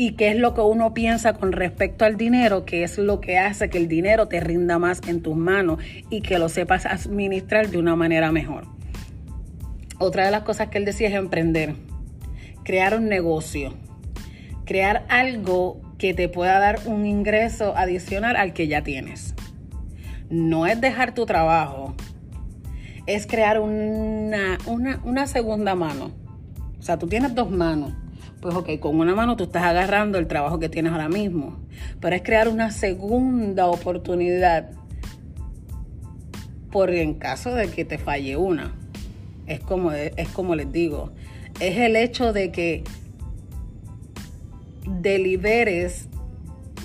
y 0.00 0.12
qué 0.12 0.30
es 0.30 0.36
lo 0.36 0.54
que 0.54 0.62
uno 0.62 0.94
piensa 0.94 1.34
con 1.34 1.52
respecto 1.52 2.06
al 2.06 2.16
dinero, 2.16 2.64
que 2.64 2.84
es 2.84 2.96
lo 2.96 3.20
que 3.20 3.36
hace 3.36 3.68
que 3.68 3.76
el 3.76 3.86
dinero 3.86 4.28
te 4.28 4.40
rinda 4.40 4.78
más 4.78 5.02
en 5.06 5.20
tus 5.20 5.36
manos 5.36 5.78
y 6.08 6.22
que 6.22 6.38
lo 6.38 6.48
sepas 6.48 6.86
administrar 6.86 7.68
de 7.68 7.76
una 7.76 7.96
manera 7.96 8.32
mejor. 8.32 8.66
Otra 9.98 10.24
de 10.24 10.30
las 10.30 10.44
cosas 10.44 10.68
que 10.68 10.78
él 10.78 10.86
decía 10.86 11.08
es 11.08 11.14
emprender, 11.14 11.74
crear 12.64 12.96
un 12.96 13.10
negocio, 13.10 13.74
crear 14.64 15.04
algo 15.10 15.82
que 15.98 16.14
te 16.14 16.30
pueda 16.30 16.58
dar 16.58 16.78
un 16.86 17.04
ingreso 17.04 17.76
adicional 17.76 18.36
al 18.36 18.54
que 18.54 18.68
ya 18.68 18.82
tienes. 18.82 19.34
No 20.30 20.66
es 20.66 20.80
dejar 20.80 21.12
tu 21.12 21.26
trabajo, 21.26 21.94
es 23.14 23.26
crear 23.26 23.60
una, 23.60 24.58
una, 24.66 25.00
una 25.04 25.26
segunda 25.26 25.74
mano. 25.74 26.10
O 26.78 26.82
sea, 26.82 26.98
tú 26.98 27.06
tienes 27.06 27.34
dos 27.34 27.50
manos 27.50 27.92
pues 28.40 28.54
ok, 28.54 28.78
con 28.80 28.98
una 28.98 29.14
mano 29.14 29.36
tú 29.36 29.44
estás 29.44 29.64
agarrando 29.64 30.18
el 30.18 30.26
trabajo 30.26 30.58
que 30.58 30.68
tienes 30.68 30.92
ahora 30.92 31.08
mismo, 31.08 31.58
pero 32.00 32.16
es 32.16 32.22
crear 32.22 32.48
una 32.48 32.70
segunda 32.70 33.66
oportunidad 33.66 34.70
por 36.72 36.90
en 36.90 37.14
caso 37.14 37.54
de 37.54 37.68
que 37.68 37.84
te 37.84 37.98
falle 37.98 38.36
una. 38.36 38.74
Es 39.46 39.60
como, 39.60 39.92
es 39.92 40.28
como 40.28 40.54
les 40.54 40.72
digo, 40.72 41.10
es 41.60 41.76
el 41.76 41.96
hecho 41.96 42.32
de 42.32 42.50
que 42.50 42.84
deliberes 44.86 46.08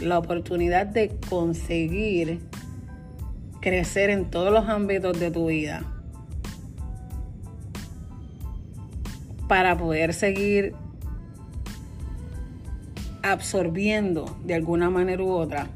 la 0.02 0.20
oportunidad 0.20 0.88
de 0.88 1.16
conseguir 1.30 2.42
crecer 3.62 4.10
en 4.10 4.30
todos 4.30 4.52
los 4.52 4.68
ámbitos 4.68 5.18
de 5.20 5.32
tu 5.32 5.48
vida 5.48 5.95
para 9.48 9.78
poder 9.78 10.14
seguir 10.14 10.74
absorbiendo 13.24 14.38
de 14.44 14.54
alguna 14.54 14.90
manera 14.90 15.24
u 15.24 15.30
otra 15.30 15.70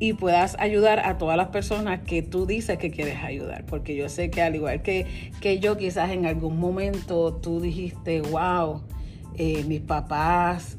y 0.00 0.12
puedas 0.12 0.56
ayudar 0.60 1.00
a 1.00 1.18
todas 1.18 1.36
las 1.36 1.48
personas 1.48 2.00
que 2.00 2.22
tú 2.22 2.46
dices 2.46 2.78
que 2.78 2.90
quieres 2.90 3.16
ayudar. 3.22 3.64
Porque 3.66 3.96
yo 3.96 4.08
sé 4.08 4.30
que 4.30 4.42
al 4.42 4.54
igual 4.54 4.82
que, 4.82 5.32
que 5.40 5.58
yo, 5.58 5.76
quizás 5.76 6.10
en 6.10 6.26
algún 6.26 6.58
momento 6.58 7.34
tú 7.34 7.60
dijiste, 7.60 8.20
wow, 8.20 8.82
eh, 9.34 9.64
mis 9.64 9.80
papás, 9.80 10.78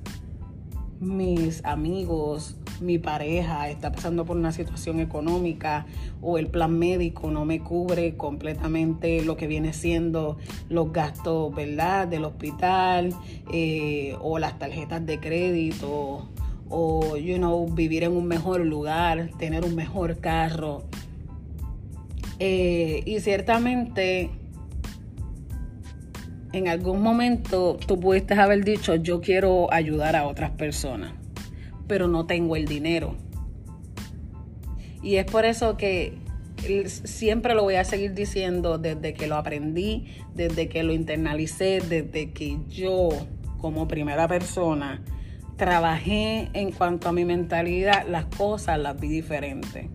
mis 0.99 1.63
amigos, 1.65 2.55
mi 2.81 2.97
pareja 2.97 3.69
está 3.69 3.91
pasando 3.91 4.25
por 4.25 4.37
una 4.37 4.51
situación 4.51 4.99
económica 4.99 5.85
o 6.21 6.37
el 6.37 6.47
plan 6.47 6.77
médico 6.77 7.31
no 7.31 7.45
me 7.45 7.59
cubre 7.59 8.15
completamente 8.15 9.23
lo 9.23 9.37
que 9.37 9.47
viene 9.47 9.73
siendo 9.73 10.37
los 10.69 10.91
gastos, 10.91 11.53
¿verdad? 11.53 12.07
Del 12.07 12.25
hospital 12.25 13.13
eh, 13.51 14.15
o 14.21 14.39
las 14.39 14.57
tarjetas 14.59 15.05
de 15.05 15.19
crédito 15.19 16.29
o, 16.69 17.17
you 17.17 17.37
know, 17.37 17.67
vivir 17.67 18.03
en 18.03 18.11
un 18.11 18.27
mejor 18.27 18.61
lugar, 18.65 19.31
tener 19.39 19.65
un 19.65 19.75
mejor 19.75 20.19
carro. 20.19 20.83
Eh, 22.39 23.01
y 23.05 23.19
ciertamente 23.19 24.29
en 26.53 26.67
algún 26.67 27.01
momento 27.01 27.77
tú 27.85 27.99
pudiste 27.99 28.33
haber 28.35 28.63
dicho, 28.63 28.95
yo 28.95 29.19
quiero 29.19 29.71
ayudar 29.73 30.15
a 30.15 30.25
otras 30.27 30.51
personas 30.51 31.18
pero 31.89 32.07
no 32.07 32.25
tengo 32.25 32.55
el 32.55 32.65
dinero. 32.65 33.15
Y 35.01 35.15
es 35.15 35.25
por 35.25 35.43
eso 35.43 35.75
que 35.75 36.17
siempre 36.85 37.55
lo 37.55 37.63
voy 37.63 37.75
a 37.75 37.83
seguir 37.83 38.13
diciendo 38.13 38.77
desde 38.77 39.13
que 39.13 39.27
lo 39.27 39.35
aprendí, 39.35 40.05
desde 40.35 40.69
que 40.69 40.83
lo 40.83 40.93
internalicé, 40.93 41.81
desde 41.81 42.31
que 42.31 42.59
yo 42.69 43.09
como 43.59 43.87
primera 43.87 44.27
persona 44.27 45.01
trabajé 45.57 46.49
en 46.53 46.71
cuanto 46.71 47.09
a 47.09 47.11
mi 47.11 47.25
mentalidad, 47.25 48.07
las 48.07 48.25
cosas 48.25 48.79
las 48.79 48.99
vi 48.99 49.09
diferentes. 49.09 49.87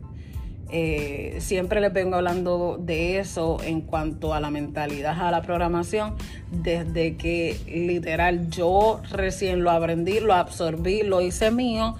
Eh, 0.70 1.36
siempre 1.40 1.80
les 1.80 1.92
vengo 1.92 2.16
hablando 2.16 2.78
de 2.80 3.18
eso 3.18 3.58
en 3.62 3.80
cuanto 3.80 4.34
a 4.34 4.40
la 4.40 4.50
mentalidad, 4.50 5.20
a 5.20 5.30
la 5.30 5.42
programación, 5.42 6.14
desde 6.50 7.16
que 7.16 7.56
literal 7.66 8.50
yo 8.50 9.00
recién 9.10 9.62
lo 9.62 9.70
aprendí, 9.70 10.20
lo 10.20 10.34
absorbí, 10.34 11.02
lo 11.02 11.20
hice 11.20 11.50
mío 11.50 11.96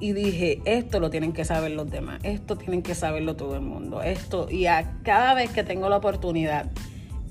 y 0.00 0.12
dije, 0.12 0.60
esto 0.64 1.00
lo 1.00 1.10
tienen 1.10 1.32
que 1.32 1.44
saber 1.44 1.72
los 1.72 1.90
demás, 1.90 2.20
esto 2.22 2.56
tienen 2.56 2.82
que 2.82 2.94
saberlo 2.94 3.36
todo 3.36 3.54
el 3.54 3.62
mundo, 3.62 4.02
esto, 4.02 4.48
y 4.50 4.66
a 4.66 4.94
cada 5.02 5.34
vez 5.34 5.50
que 5.50 5.62
tengo 5.62 5.88
la 5.88 5.96
oportunidad 5.96 6.70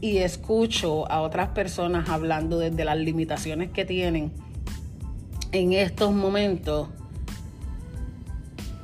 y 0.01 0.17
escucho 0.17 1.09
a 1.11 1.21
otras 1.21 1.49
personas 1.49 2.09
hablando 2.09 2.59
desde 2.59 2.85
las 2.85 2.97
limitaciones 2.97 3.69
que 3.71 3.85
tienen 3.85 4.31
en 5.51 5.73
estos 5.73 6.13
momentos, 6.13 6.89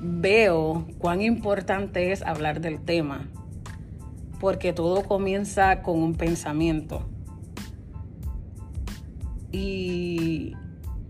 veo 0.02 0.88
cuán 0.98 1.22
importante 1.22 2.12
es 2.12 2.24
hablar 2.24 2.60
del 2.60 2.82
tema, 2.82 3.30
porque 4.40 4.74
todo 4.74 5.04
comienza 5.04 5.84
con 5.84 6.02
un 6.02 6.16
pensamiento. 6.16 7.08
Y 9.52 10.56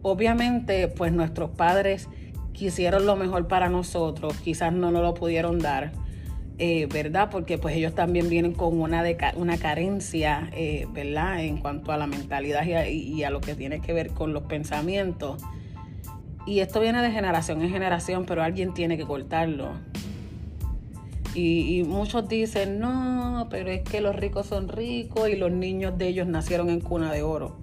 obviamente, 0.01 0.87
pues 0.89 1.13
nuestros 1.13 1.51
padres 1.51 2.09
quisieron 2.51 3.05
lo 3.05 3.15
mejor 3.15 3.47
para 3.47 3.69
nosotros, 3.69 4.35
quizás 4.43 4.73
no 4.73 4.91
nos 4.91 5.01
lo 5.01 5.13
pudieron 5.13 5.59
dar, 5.59 5.93
eh, 6.57 6.87
¿verdad? 6.91 7.29
Porque 7.31 7.57
pues 7.57 7.75
ellos 7.75 7.95
también 7.95 8.29
vienen 8.29 8.53
con 8.53 8.79
una, 8.81 9.03
una 9.35 9.57
carencia, 9.57 10.49
eh, 10.53 10.85
¿verdad? 10.91 11.43
En 11.43 11.57
cuanto 11.57 11.91
a 11.91 11.97
la 11.97 12.07
mentalidad 12.07 12.65
y 12.65 13.23
a, 13.23 13.29
lo 13.29 13.41
que 13.41 13.55
tiene 13.55 13.79
que 13.79 13.93
ver 13.93 14.09
con 14.09 14.33
los 14.33 14.43
pensamientos. 14.43 15.41
Y 16.45 16.59
esto 16.59 16.79
viene 16.79 17.01
de 17.01 17.11
generación 17.11 17.61
en 17.61 17.69
generación, 17.69 18.25
pero 18.25 18.43
alguien 18.43 18.73
tiene 18.73 18.97
que 18.97 19.05
cortarlo. 19.05 19.73
Y, 21.33 21.79
y, 21.79 21.83
muchos 21.83 22.27
dicen, 22.27 22.79
no, 22.79 23.47
pero 23.49 23.71
es 23.71 23.83
que 23.83 24.01
los 24.01 24.15
ricos 24.15 24.47
son 24.47 24.67
ricos 24.67 25.29
y 25.29 25.37
los 25.37 25.51
niños 25.51 25.97
de 25.97 26.09
ellos 26.09 26.27
nacieron 26.27 26.69
en 26.69 26.81
cuna 26.81 27.11
de 27.13 27.23
oro. 27.23 27.57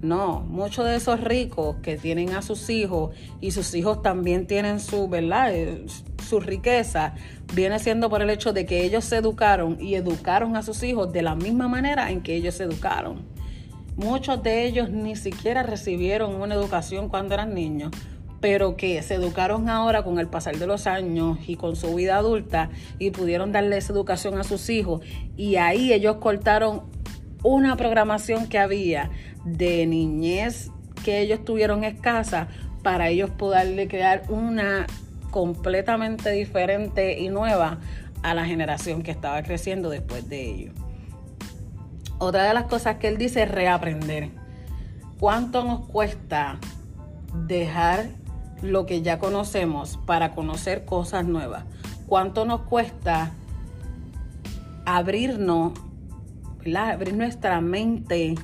No, 0.00 0.40
muchos 0.40 0.86
de 0.86 0.96
esos 0.96 1.20
ricos 1.20 1.76
que 1.82 1.98
tienen 1.98 2.30
a 2.30 2.40
sus 2.40 2.70
hijos 2.70 3.14
y 3.42 3.50
sus 3.50 3.74
hijos 3.74 4.00
también 4.00 4.46
tienen 4.46 4.80
su, 4.80 5.08
¿verdad? 5.08 5.54
Eh, 5.54 5.84
su 6.26 6.40
riqueza, 6.40 7.14
viene 7.52 7.78
siendo 7.78 8.08
por 8.08 8.22
el 8.22 8.30
hecho 8.30 8.54
de 8.54 8.64
que 8.64 8.84
ellos 8.84 9.04
se 9.04 9.16
educaron 9.16 9.76
y 9.78 9.96
educaron 9.96 10.56
a 10.56 10.62
sus 10.62 10.82
hijos 10.84 11.12
de 11.12 11.20
la 11.20 11.34
misma 11.34 11.68
manera 11.68 12.10
en 12.10 12.22
que 12.22 12.34
ellos 12.34 12.54
se 12.54 12.64
educaron. 12.64 13.26
Muchos 13.96 14.42
de 14.42 14.64
ellos 14.64 14.88
ni 14.88 15.16
siquiera 15.16 15.62
recibieron 15.62 16.36
una 16.36 16.54
educación 16.54 17.10
cuando 17.10 17.34
eran 17.34 17.52
niños, 17.52 17.90
pero 18.40 18.76
que 18.76 19.02
se 19.02 19.14
educaron 19.14 19.68
ahora 19.68 20.02
con 20.02 20.18
el 20.18 20.26
pasar 20.26 20.56
de 20.56 20.66
los 20.66 20.86
años 20.86 21.38
y 21.46 21.56
con 21.56 21.76
su 21.76 21.94
vida 21.94 22.16
adulta 22.16 22.70
y 22.98 23.10
pudieron 23.10 23.52
darle 23.52 23.76
esa 23.76 23.92
educación 23.92 24.38
a 24.38 24.44
sus 24.44 24.70
hijos 24.70 25.02
y 25.36 25.56
ahí 25.56 25.92
ellos 25.92 26.16
cortaron 26.16 26.82
una 27.42 27.76
programación 27.76 28.48
que 28.48 28.58
había 28.58 29.10
de 29.44 29.86
niñez 29.86 30.70
que 31.04 31.20
ellos 31.20 31.44
tuvieron 31.44 31.84
escasa 31.84 32.48
para 32.82 33.08
ellos 33.08 33.30
poderle 33.30 33.88
crear 33.88 34.22
una 34.28 34.86
completamente 35.30 36.30
diferente 36.30 37.18
y 37.18 37.28
nueva 37.28 37.78
a 38.22 38.34
la 38.34 38.44
generación 38.44 39.02
que 39.02 39.10
estaba 39.10 39.42
creciendo 39.42 39.88
después 39.90 40.28
de 40.28 40.50
ellos. 40.50 40.74
Otra 42.18 42.44
de 42.44 42.54
las 42.54 42.64
cosas 42.64 42.96
que 42.96 43.08
él 43.08 43.16
dice 43.16 43.44
es 43.44 43.50
reaprender. 43.50 44.30
¿Cuánto 45.18 45.64
nos 45.64 45.86
cuesta 45.86 46.58
dejar 47.46 48.08
lo 48.62 48.86
que 48.86 49.02
ya 49.02 49.18
conocemos 49.18 49.98
para 50.06 50.32
conocer 50.32 50.84
cosas 50.84 51.26
nuevas? 51.26 51.64
¿Cuánto 52.06 52.44
nos 52.44 52.62
cuesta 52.62 53.32
abrirnos, 54.84 55.72
abrir 56.76 57.14
nuestra 57.14 57.60
mente 57.60 58.34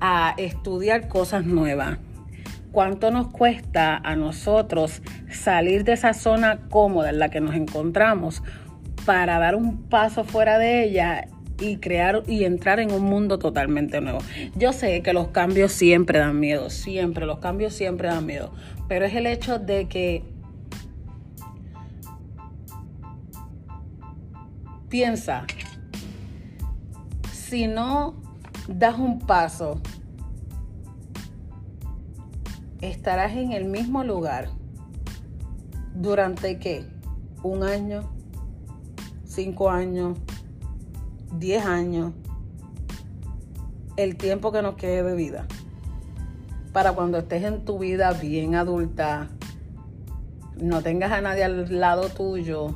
a 0.00 0.34
estudiar 0.36 1.08
cosas 1.08 1.44
nuevas. 1.44 1.98
¿Cuánto 2.72 3.10
nos 3.10 3.28
cuesta 3.28 3.96
a 3.96 4.14
nosotros 4.14 5.02
salir 5.30 5.84
de 5.84 5.94
esa 5.94 6.12
zona 6.12 6.60
cómoda 6.68 7.10
en 7.10 7.18
la 7.18 7.30
que 7.30 7.40
nos 7.40 7.54
encontramos 7.54 8.42
para 9.06 9.38
dar 9.38 9.54
un 9.54 9.88
paso 9.88 10.24
fuera 10.24 10.58
de 10.58 10.84
ella 10.84 11.28
y 11.60 11.78
crear 11.78 12.22
y 12.26 12.44
entrar 12.44 12.80
en 12.80 12.92
un 12.92 13.02
mundo 13.02 13.38
totalmente 13.38 14.00
nuevo. 14.00 14.18
Yo 14.56 14.72
sé 14.72 15.02
que 15.02 15.12
los 15.12 15.28
cambios 15.28 15.72
siempre 15.72 16.18
dan 16.18 16.38
miedo, 16.38 16.70
siempre, 16.70 17.26
los 17.26 17.38
cambios 17.38 17.74
siempre 17.74 18.08
dan 18.08 18.26
miedo, 18.26 18.52
pero 18.88 19.04
es 19.04 19.14
el 19.14 19.26
hecho 19.26 19.58
de 19.58 19.88
que 19.88 20.22
piensa, 24.88 25.46
si 27.32 27.66
no 27.66 28.14
das 28.68 28.98
un 28.98 29.18
paso, 29.20 29.80
estarás 32.80 33.32
en 33.32 33.52
el 33.52 33.64
mismo 33.64 34.04
lugar 34.04 34.50
durante 35.94 36.58
qué? 36.58 36.84
Un 37.42 37.62
año, 37.62 38.08
cinco 39.24 39.70
años, 39.70 40.18
diez 41.32 41.64
años, 41.64 42.12
el 43.96 44.16
tiempo 44.16 44.52
que 44.52 44.62
nos 44.62 44.76
quede 44.76 45.02
de 45.02 45.14
vida. 45.14 45.46
Para 46.72 46.92
cuando 46.92 47.18
estés 47.18 47.42
en 47.44 47.64
tu 47.64 47.78
vida 47.78 48.12
bien 48.12 48.54
adulta, 48.54 49.28
no 50.60 50.82
tengas 50.82 51.12
a 51.12 51.20
nadie 51.20 51.44
al 51.44 51.80
lado 51.80 52.08
tuyo 52.08 52.74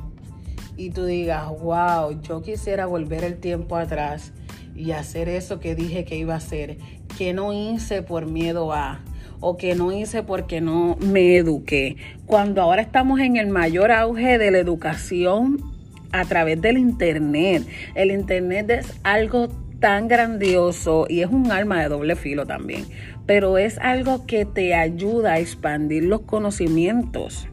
y 0.75 0.89
tú 0.89 1.05
digas, 1.05 1.47
wow, 1.61 2.19
yo 2.21 2.41
quisiera 2.41 2.85
volver 2.85 3.23
el 3.23 3.37
tiempo 3.37 3.77
atrás 3.77 4.33
y 4.75 4.91
hacer 4.91 5.29
eso 5.29 5.59
que 5.59 5.75
dije 5.75 6.05
que 6.05 6.17
iba 6.17 6.33
a 6.33 6.37
hacer, 6.37 6.77
que 7.17 7.33
no 7.33 7.53
hice 7.53 8.01
por 8.01 8.25
miedo 8.25 8.73
a 8.73 9.01
o 9.39 9.57
que 9.57 9.75
no 9.75 9.91
hice 9.91 10.23
porque 10.23 10.61
no 10.61 10.97
me 10.99 11.35
eduqué. 11.35 11.97
Cuando 12.25 12.61
ahora 12.61 12.81
estamos 12.81 13.19
en 13.19 13.35
el 13.35 13.47
mayor 13.47 13.91
auge 13.91 14.37
de 14.37 14.51
la 14.51 14.57
educación 14.57 15.72
a 16.13 16.23
través 16.25 16.61
del 16.61 16.77
Internet, 16.77 17.67
el 17.95 18.11
Internet 18.11 18.69
es 18.69 18.99
algo 19.03 19.49
tan 19.79 20.07
grandioso 20.07 21.07
y 21.09 21.19
es 21.19 21.29
un 21.29 21.51
arma 21.51 21.81
de 21.81 21.89
doble 21.89 22.15
filo 22.15 22.45
también, 22.45 22.85
pero 23.25 23.57
es 23.57 23.77
algo 23.79 24.25
que 24.25 24.45
te 24.45 24.75
ayuda 24.75 25.33
a 25.33 25.39
expandir 25.39 26.05
los 26.05 26.21
conocimientos. 26.21 27.49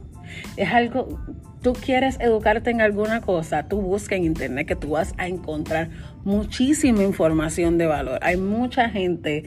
Es 0.56 0.68
algo, 0.70 1.18
tú 1.60 1.72
quieres 1.72 2.20
educarte 2.20 2.70
en 2.70 2.82
alguna 2.82 3.20
cosa, 3.20 3.66
tú 3.66 3.80
busca 3.80 4.14
en 4.14 4.24
internet 4.24 4.68
que 4.68 4.76
tú 4.76 4.90
vas 4.90 5.12
a 5.16 5.26
encontrar 5.26 5.88
muchísima 6.22 7.02
información 7.02 7.78
de 7.78 7.86
valor. 7.86 8.20
Hay 8.22 8.36
mucha 8.36 8.88
gente 8.90 9.44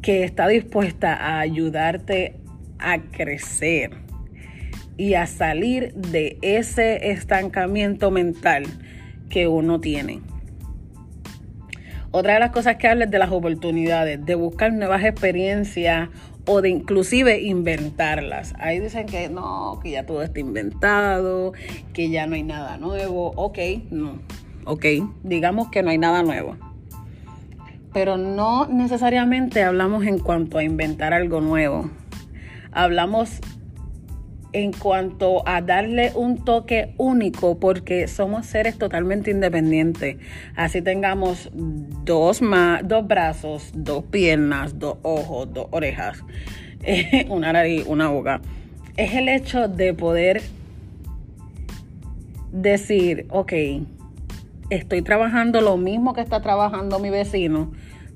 que 0.00 0.24
está 0.24 0.48
dispuesta 0.48 1.14
a 1.14 1.40
ayudarte 1.40 2.36
a 2.78 3.02
crecer 3.02 4.03
y 4.96 5.14
a 5.14 5.26
salir 5.26 5.92
de 5.94 6.38
ese 6.42 7.10
estancamiento 7.10 8.10
mental 8.10 8.64
que 9.28 9.48
uno 9.48 9.80
tiene. 9.80 10.20
Otra 12.10 12.34
de 12.34 12.40
las 12.40 12.50
cosas 12.50 12.76
que 12.76 12.86
habla 12.86 13.06
es 13.06 13.10
de 13.10 13.18
las 13.18 13.32
oportunidades, 13.32 14.24
de 14.24 14.36
buscar 14.36 14.72
nuevas 14.72 15.02
experiencias 15.02 16.10
o 16.46 16.60
de 16.60 16.68
inclusive 16.68 17.42
inventarlas. 17.42 18.54
Ahí 18.58 18.78
dicen 18.78 19.06
que 19.06 19.28
no, 19.28 19.80
que 19.82 19.90
ya 19.90 20.06
todo 20.06 20.22
está 20.22 20.38
inventado, 20.38 21.54
que 21.92 22.10
ya 22.10 22.26
no 22.26 22.36
hay 22.36 22.44
nada 22.44 22.76
nuevo. 22.78 23.32
Ok, 23.34 23.58
no. 23.90 24.20
Ok, 24.64 24.84
digamos 25.24 25.70
que 25.70 25.82
no 25.82 25.90
hay 25.90 25.98
nada 25.98 26.22
nuevo. 26.22 26.56
Pero 27.92 28.16
no 28.16 28.66
necesariamente 28.66 29.62
hablamos 29.62 30.06
en 30.06 30.18
cuanto 30.18 30.58
a 30.58 30.64
inventar 30.64 31.14
algo 31.14 31.40
nuevo. 31.40 31.90
Hablamos 32.72 33.40
en 34.54 34.72
cuanto 34.72 35.46
a 35.46 35.60
darle 35.60 36.12
un 36.14 36.44
toque 36.44 36.94
único 36.96 37.58
porque 37.58 38.06
somos 38.06 38.46
seres 38.46 38.78
totalmente 38.78 39.32
independientes. 39.32 40.16
Así 40.54 40.80
tengamos 40.80 41.50
dos, 41.52 42.40
dos 42.84 43.06
brazos, 43.06 43.72
dos 43.74 44.04
piernas, 44.04 44.78
dos 44.78 44.98
ojos, 45.02 45.52
dos 45.52 45.66
orejas, 45.72 46.22
una 47.28 47.52
nariz, 47.52 47.84
una 47.86 48.08
boca. 48.08 48.40
Es 48.96 49.14
el 49.14 49.28
hecho 49.28 49.66
de 49.66 49.92
poder 49.92 50.40
decir, 52.52 53.26
ok, 53.30 53.52
estoy 54.70 55.02
trabajando 55.02 55.60
lo 55.60 55.76
mismo 55.76 56.14
que 56.14 56.20
está 56.20 56.40
trabajando 56.40 57.00
mi 57.00 57.10
vecino, 57.10 57.72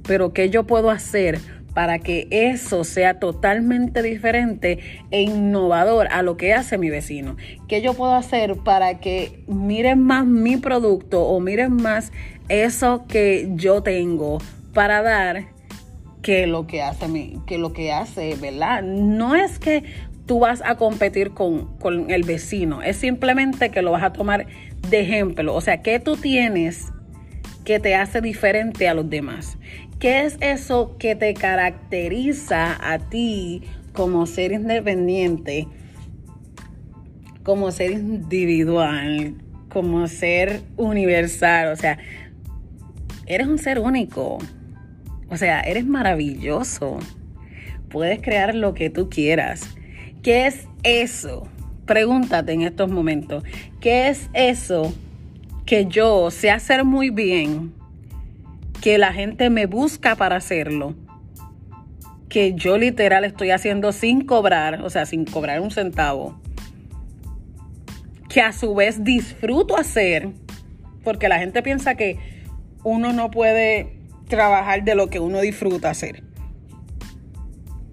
pero 0.06 0.32
¿qué 0.32 0.50
yo 0.50 0.64
puedo 0.64 0.90
hacer? 0.90 1.40
Para 1.78 2.00
que 2.00 2.26
eso 2.32 2.82
sea 2.82 3.20
totalmente 3.20 4.02
diferente 4.02 4.80
e 5.12 5.22
innovador 5.22 6.08
a 6.10 6.22
lo 6.22 6.36
que 6.36 6.52
hace 6.52 6.76
mi 6.76 6.90
vecino. 6.90 7.36
¿Qué 7.68 7.82
yo 7.82 7.94
puedo 7.94 8.16
hacer 8.16 8.56
para 8.56 8.98
que 8.98 9.44
miren 9.46 10.02
más 10.02 10.26
mi 10.26 10.56
producto 10.56 11.22
o 11.22 11.38
miren 11.38 11.76
más 11.76 12.10
eso 12.48 13.04
que 13.06 13.50
yo 13.54 13.84
tengo 13.84 14.38
para 14.74 15.02
dar 15.02 15.44
que 16.20 16.48
lo 16.48 16.66
que 16.66 16.82
hace 16.82 17.06
mi, 17.06 17.38
que 17.46 17.58
lo 17.58 17.72
que 17.72 17.92
hace, 17.92 18.34
¿verdad? 18.34 18.82
No 18.82 19.36
es 19.36 19.60
que 19.60 19.84
tú 20.26 20.40
vas 20.40 20.60
a 20.64 20.74
competir 20.74 21.30
con, 21.30 21.78
con 21.78 22.10
el 22.10 22.24
vecino, 22.24 22.82
es 22.82 22.96
simplemente 22.96 23.70
que 23.70 23.82
lo 23.82 23.92
vas 23.92 24.02
a 24.02 24.12
tomar 24.12 24.48
de 24.90 24.98
ejemplo. 24.98 25.54
O 25.54 25.60
sea, 25.60 25.80
¿qué 25.80 26.00
tú 26.00 26.16
tienes 26.16 26.88
que 27.64 27.78
te 27.78 27.94
hace 27.94 28.20
diferente 28.20 28.88
a 28.88 28.94
los 28.94 29.08
demás? 29.08 29.58
¿Qué 29.98 30.26
es 30.26 30.36
eso 30.40 30.96
que 30.98 31.14
te 31.16 31.34
caracteriza 31.34 32.76
a 32.80 32.98
ti 32.98 33.62
como 33.92 34.26
ser 34.26 34.52
independiente 34.52 35.66
como 37.48 37.70
ser 37.70 37.92
individual, 37.92 39.34
como 39.70 40.06
ser 40.06 40.60
universal, 40.76 41.72
o 41.72 41.76
sea, 41.76 41.96
eres 43.24 43.46
un 43.46 43.56
ser 43.56 43.78
único, 43.78 44.36
o 45.30 45.36
sea, 45.38 45.62
eres 45.62 45.86
maravilloso, 45.86 46.98
puedes 47.88 48.20
crear 48.20 48.54
lo 48.54 48.74
que 48.74 48.90
tú 48.90 49.08
quieras. 49.08 49.62
¿Qué 50.22 50.46
es 50.46 50.68
eso? 50.82 51.48
Pregúntate 51.86 52.52
en 52.52 52.60
estos 52.60 52.90
momentos, 52.90 53.44
¿qué 53.80 54.08
es 54.08 54.28
eso 54.34 54.92
que 55.64 55.86
yo 55.86 56.30
sé 56.30 56.50
hacer 56.50 56.84
muy 56.84 57.08
bien, 57.08 57.72
que 58.82 58.98
la 58.98 59.12
gente 59.12 59.50
me 59.50 59.66
busca 59.66 60.16
para 60.16 60.36
hacerlo? 60.36 60.94
que 62.28 62.54
yo 62.54 62.78
literal 62.78 63.24
estoy 63.24 63.50
haciendo 63.50 63.92
sin 63.92 64.24
cobrar, 64.24 64.82
o 64.82 64.90
sea, 64.90 65.06
sin 65.06 65.24
cobrar 65.24 65.60
un 65.60 65.70
centavo, 65.70 66.40
que 68.28 68.40
a 68.42 68.52
su 68.52 68.74
vez 68.74 69.02
disfruto 69.04 69.76
hacer, 69.76 70.28
porque 71.02 71.28
la 71.28 71.38
gente 71.38 71.62
piensa 71.62 71.94
que 71.94 72.18
uno 72.84 73.12
no 73.12 73.30
puede 73.30 73.96
trabajar 74.28 74.84
de 74.84 74.94
lo 74.94 75.08
que 75.08 75.20
uno 75.20 75.40
disfruta 75.40 75.90
hacer. 75.90 76.22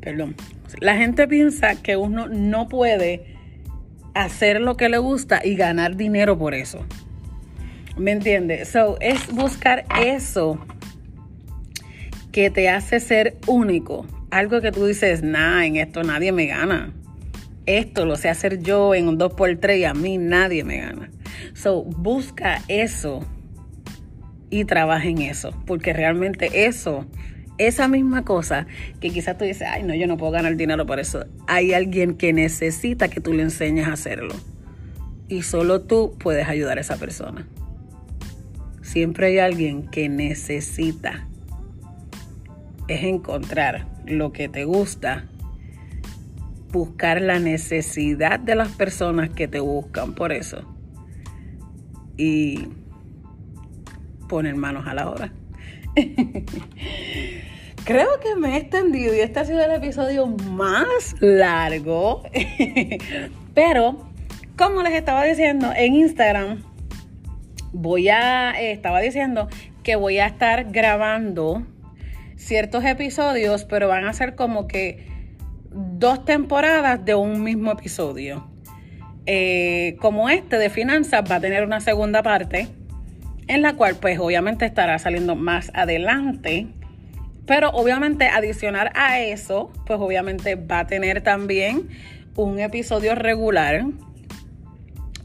Perdón. 0.02 0.36
La 0.82 0.98
gente 0.98 1.28
piensa 1.28 1.82
que 1.82 1.96
uno 1.96 2.28
no 2.28 2.68
puede 2.68 3.38
hacer 4.14 4.60
lo 4.60 4.76
que 4.76 4.90
le 4.90 4.98
gusta 4.98 5.42
y 5.44 5.56
ganar 5.56 5.96
dinero 5.96 6.38
por 6.38 6.54
eso. 6.54 6.86
¿Me 7.96 8.12
entiendes? 8.12 8.70
So, 8.70 8.98
es 9.00 9.34
buscar 9.34 9.86
eso 10.02 10.60
que 12.36 12.52
te 12.52 12.68
hace 12.68 13.00
ser 13.00 13.38
único. 13.48 14.06
Algo 14.30 14.60
que 14.60 14.74
tú 14.74 14.86
dices, 14.86 15.24
nah, 15.24 15.66
en 15.66 15.78
esto 15.78 16.04
nadie 16.04 16.34
me 16.34 16.48
gana 16.48 16.94
esto 17.66 18.06
lo 18.06 18.16
sé 18.16 18.30
hacer 18.30 18.62
yo 18.62 18.94
en 18.96 19.08
un 19.08 19.18
2x3 19.18 19.80
y 19.80 19.84
a 19.86 19.94
mí 19.94 20.18
nadie 20.18 20.64
me 20.64 20.78
gana. 20.78 21.10
So, 21.54 21.84
busca 21.84 22.62
eso 22.68 23.26
y 24.50 24.66
trabaja 24.66 25.08
en 25.08 25.20
eso, 25.20 25.52
porque 25.66 25.94
realmente 25.94 26.66
eso, 26.66 27.06
esa 27.58 27.88
misma 27.88 28.24
cosa 28.24 28.68
que 29.00 29.10
quizás 29.10 29.38
tú 29.38 29.46
dices, 29.46 29.68
ay, 29.70 29.84
no, 29.84 29.96
yo 29.96 30.08
no 30.08 30.18
puedo 30.18 30.32
ganar 30.32 30.56
dinero 30.56 30.86
por 30.86 31.00
eso, 31.00 31.26
hay 31.48 31.74
alguien 31.74 32.16
que 32.16 32.34
necesita 32.34 33.08
que 33.08 33.22
tú 33.22 33.34
le 33.34 33.44
enseñes 33.44 33.88
a 33.88 33.94
hacerlo. 33.94 34.36
Y 35.28 35.42
solo 35.42 35.82
tú 35.82 36.16
puedes 36.20 36.48
ayudar 36.48 36.78
a 36.78 36.82
esa 36.82 36.98
persona. 36.98 37.48
Siempre 38.84 39.28
hay 39.28 39.40
alguien 39.40 39.88
que 39.88 40.08
necesita. 40.08 41.28
Es 42.88 43.04
encontrar 43.04 43.88
lo 44.06 44.32
que 44.32 44.48
te 44.48 44.66
gusta 44.66 45.26
buscar 46.76 47.22
la 47.22 47.40
necesidad 47.40 48.38
de 48.38 48.54
las 48.54 48.70
personas 48.74 49.30
que 49.30 49.48
te 49.48 49.62
buscan 49.62 50.14
por 50.14 50.34
eso. 50.34 50.62
Y 52.18 52.68
poner 54.28 54.56
manos 54.56 54.86
a 54.88 54.94
la 54.94 55.10
obra. 55.10 55.32
Creo 57.86 58.20
que 58.20 58.36
me 58.36 58.56
he 58.56 58.58
extendido 58.58 59.16
y 59.16 59.20
este 59.20 59.40
ha 59.40 59.46
sido 59.46 59.64
el 59.64 59.72
episodio 59.72 60.28
más 60.28 61.16
largo. 61.22 62.24
Pero, 63.54 64.10
como 64.58 64.82
les 64.82 64.94
estaba 64.94 65.24
diciendo 65.24 65.72
en 65.76 65.94
Instagram, 65.94 66.64
voy 67.72 68.10
a, 68.10 68.52
estaba 68.60 69.00
diciendo 69.00 69.48
que 69.84 69.96
voy 69.96 70.18
a 70.18 70.28
estar 70.28 70.72
grabando 70.72 71.66
ciertos 72.46 72.86
episodios, 72.86 73.66
pero 73.66 73.88
van 73.88 74.06
a 74.06 74.14
ser 74.14 74.36
como 74.36 74.68
que 74.68 75.08
dos 75.72 76.26
temporadas 76.26 77.04
de 77.04 77.16
un 77.16 77.44
mismo 77.44 77.72
episodio. 77.72 78.48
Eh, 79.26 79.98
como 80.00 80.30
este 80.30 80.60
de 80.60 80.70
finanzas 80.70 81.24
va 81.30 81.38
a 81.38 81.40
tener 81.40 81.64
una 81.64 81.82
segunda 81.82 82.22
parte 82.22 82.68
en 83.48 83.64
la 83.64 83.74
cual 83.74 83.96
pues 84.00 84.20
obviamente 84.20 84.66
estará 84.66 85.00
saliendo 85.00 85.36
más 85.36 85.72
adelante. 85.74 86.68
Pero 87.48 87.70
obviamente 87.72 88.28
adicionar 88.28 88.92
a 88.96 89.20
eso, 89.20 89.72
pues 89.88 90.00
obviamente 90.00 90.56
va 90.56 90.80
a 90.80 90.88
tener 90.88 91.22
también 91.22 91.90
un 92.36 92.60
episodio 92.60 93.16
regular. 93.16 93.86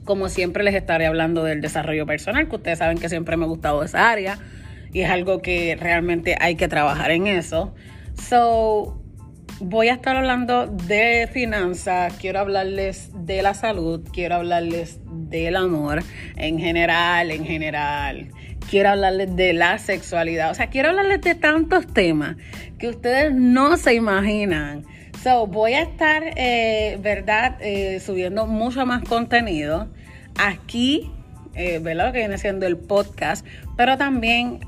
Como 0.04 0.30
siempre 0.30 0.64
les 0.64 0.74
estaré 0.74 1.06
hablando 1.06 1.44
del 1.44 1.60
desarrollo 1.60 2.06
personal, 2.06 2.48
que 2.48 2.56
ustedes 2.56 2.78
saben 2.78 2.96
que 2.96 3.10
siempre 3.10 3.36
me 3.36 3.44
ha 3.44 3.48
gustado 3.48 3.82
esa 3.82 4.10
área 4.10 4.38
y 4.92 5.02
es 5.02 5.10
algo 5.10 5.40
que 5.40 5.76
realmente 5.78 6.36
hay 6.40 6.56
que 6.56 6.68
trabajar 6.68 7.10
en 7.10 7.26
eso. 7.26 7.74
So, 8.28 9.00
voy 9.60 9.88
a 9.88 9.94
estar 9.94 10.16
hablando 10.16 10.66
de 10.66 11.28
finanzas, 11.32 12.14
quiero 12.18 12.40
hablarles 12.40 13.10
de 13.14 13.42
la 13.42 13.54
salud, 13.54 14.02
quiero 14.12 14.36
hablarles 14.36 15.00
del 15.04 15.56
amor 15.56 16.02
en 16.36 16.58
general, 16.58 17.30
en 17.30 17.44
general. 17.44 18.28
Quiero 18.68 18.90
hablarles 18.90 19.34
de 19.36 19.52
la 19.52 19.78
sexualidad, 19.78 20.50
o 20.50 20.54
sea, 20.54 20.68
quiero 20.68 20.90
hablarles 20.90 21.20
de 21.22 21.34
tantos 21.34 21.92
temas 21.92 22.36
que 22.78 22.88
ustedes 22.88 23.34
no 23.34 23.76
se 23.76 23.94
imaginan. 23.94 24.84
So, 25.22 25.46
voy 25.46 25.74
a 25.74 25.82
estar, 25.82 26.22
eh, 26.36 26.98
¿verdad?, 27.02 27.56
eh, 27.60 28.00
subiendo 28.00 28.46
mucho 28.46 28.86
más 28.86 29.02
contenido 29.02 29.88
aquí, 30.38 31.10
eh, 31.54 31.78
¿verdad?, 31.82 32.06
lo 32.06 32.12
que 32.12 32.18
viene 32.20 32.38
siendo 32.38 32.66
el 32.66 32.78
podcast, 32.78 33.44
pero 33.76 33.98
también 33.98 34.60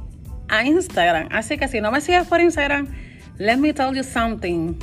a 0.52 0.64
Instagram. 0.64 1.28
Así 1.32 1.58
que 1.58 1.66
si 1.66 1.80
no 1.80 1.90
me 1.90 2.00
sigues 2.00 2.28
por 2.28 2.40
Instagram, 2.40 2.86
Let 3.38 3.56
me 3.56 3.72
tell 3.72 3.94
you 3.94 4.04
something. 4.04 4.74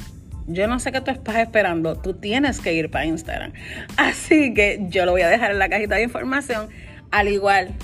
Yo 0.48 0.68
no 0.68 0.80
sé 0.80 0.92
qué 0.92 1.02
tú 1.02 1.12
estás 1.12 1.36
esperando. 1.36 1.96
Tú 1.96 2.16
tienes 2.16 2.60
que 2.60 2.74
ir 2.74 2.90
para 2.90 3.06
Instagram. 3.06 3.54
Así 3.96 4.56
que 4.56 4.88
yo 4.90 5.06
lo 5.06 5.12
voy 5.12 5.22
a 5.22 5.30
dejar 5.30 5.52
en 5.52 5.60
la 5.60 5.70
cajita 5.70 5.96
de 5.96 6.04
información. 6.04 6.70
Al 7.12 7.28
igual, 7.28 7.76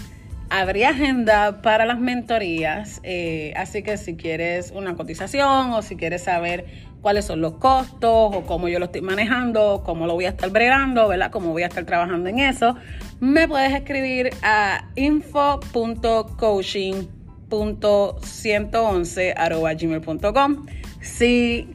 habría 0.50 0.90
agenda 0.90 1.62
para 1.62 1.86
las 1.86 2.00
mentorías. 2.00 3.00
Eh, 3.04 3.54
así 3.56 3.84
que 3.84 3.98
si 3.98 4.16
quieres 4.16 4.72
una 4.76 4.96
cotización 4.96 5.72
o 5.72 5.84
si 5.84 5.96
quieres 5.96 6.24
saber 6.24 6.66
cuáles 7.02 7.26
son 7.26 7.42
los 7.42 7.54
costos 7.54 8.36
o 8.36 8.44
cómo 8.48 8.68
yo 8.68 8.80
lo 8.80 8.86
estoy 8.86 9.02
manejando, 9.02 9.84
cómo 9.86 10.08
lo 10.08 10.16
voy 10.16 10.26
a 10.26 10.30
estar 10.30 10.50
bregando, 10.50 11.08
¿verdad? 11.08 11.30
Cómo 11.30 11.52
voy 11.52 11.62
a 11.62 11.68
estar 11.68 11.86
trabajando 11.86 12.28
en 12.28 12.40
eso, 12.40 12.76
me 13.20 13.48
puedes 13.48 13.74
escribir 13.74 14.32
a 14.42 14.90
info.coaching 14.96 17.25
gmail.com 19.80 20.66
Sí, 21.02 21.68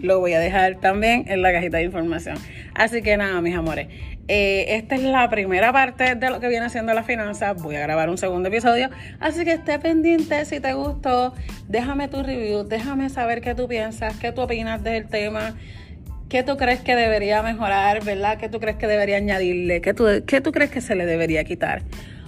lo 0.00 0.20
voy 0.20 0.32
a 0.32 0.40
dejar 0.40 0.76
también 0.76 1.24
en 1.28 1.42
la 1.42 1.52
cajita 1.52 1.78
de 1.78 1.84
información. 1.84 2.36
Así 2.74 3.02
que 3.02 3.16
nada, 3.16 3.40
mis 3.40 3.56
amores. 3.56 3.88
Eh, 4.28 4.74
esta 4.76 4.96
es 4.96 5.02
la 5.02 5.30
primera 5.30 5.72
parte 5.72 6.16
de 6.16 6.30
lo 6.30 6.40
que 6.40 6.48
viene 6.48 6.68
siendo 6.68 6.92
la 6.94 7.04
finanza. 7.04 7.52
Voy 7.52 7.76
a 7.76 7.80
grabar 7.80 8.10
un 8.10 8.18
segundo 8.18 8.48
episodio. 8.48 8.90
Así 9.20 9.44
que 9.44 9.52
esté 9.52 9.78
pendiente 9.78 10.44
si 10.44 10.60
te 10.60 10.74
gustó. 10.74 11.32
Déjame 11.68 12.08
tu 12.08 12.22
review. 12.22 12.64
Déjame 12.64 13.08
saber 13.08 13.40
qué 13.40 13.54
tú 13.54 13.68
piensas, 13.68 14.16
qué 14.16 14.32
tú 14.32 14.42
opinas 14.42 14.82
del 14.82 15.06
tema. 15.06 15.54
¿Qué 16.28 16.42
tú 16.42 16.56
crees 16.56 16.80
que 16.80 16.96
debería 16.96 17.40
mejorar, 17.42 18.04
verdad? 18.04 18.36
¿Qué 18.36 18.48
tú 18.48 18.58
crees 18.58 18.76
que 18.76 18.88
debería 18.88 19.16
añadirle? 19.18 19.80
¿Qué 19.80 19.94
tú, 19.94 20.06
qué 20.26 20.40
tú 20.40 20.50
crees 20.50 20.72
que 20.72 20.80
se 20.80 20.96
le 20.96 21.06
debería 21.06 21.44
quitar? 21.44 21.82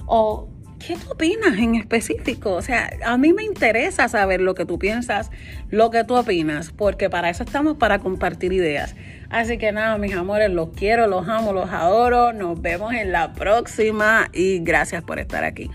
O 0.07 0.49
¿qué 0.79 0.97
tú 0.97 1.13
opinas 1.13 1.59
en 1.59 1.75
específico? 1.75 2.53
O 2.55 2.63
sea, 2.63 2.91
a 3.05 3.19
mí 3.19 3.33
me 3.33 3.43
interesa 3.43 4.09
saber 4.09 4.41
lo 4.41 4.55
que 4.55 4.65
tú 4.65 4.79
piensas, 4.79 5.31
lo 5.71 5.91
que 5.91 6.05
tú 6.05 6.17
opinas, 6.17 6.71
porque 6.71 7.11
para 7.11 7.31
eso 7.31 7.45
estamos, 7.45 7.77
para 7.77 7.99
compartir 7.99 8.53
ideas. 8.53 8.95
Así 9.31 9.59
que 9.59 9.73
nada, 9.73 9.99
mis 9.99 10.15
amores, 10.15 10.51
los 10.51 10.71
quiero, 10.71 11.07
los 11.07 11.29
amo, 11.29 11.53
los 11.53 11.71
adoro. 11.71 12.33
Nos 12.33 12.61
vemos 12.61 12.95
en 12.95 13.13
la 13.13 13.35
próxima 13.35 14.29
y 14.33 14.61
gracias 14.61 15.03
por 15.03 15.19
estar 15.19 15.45
aquí. 15.45 15.71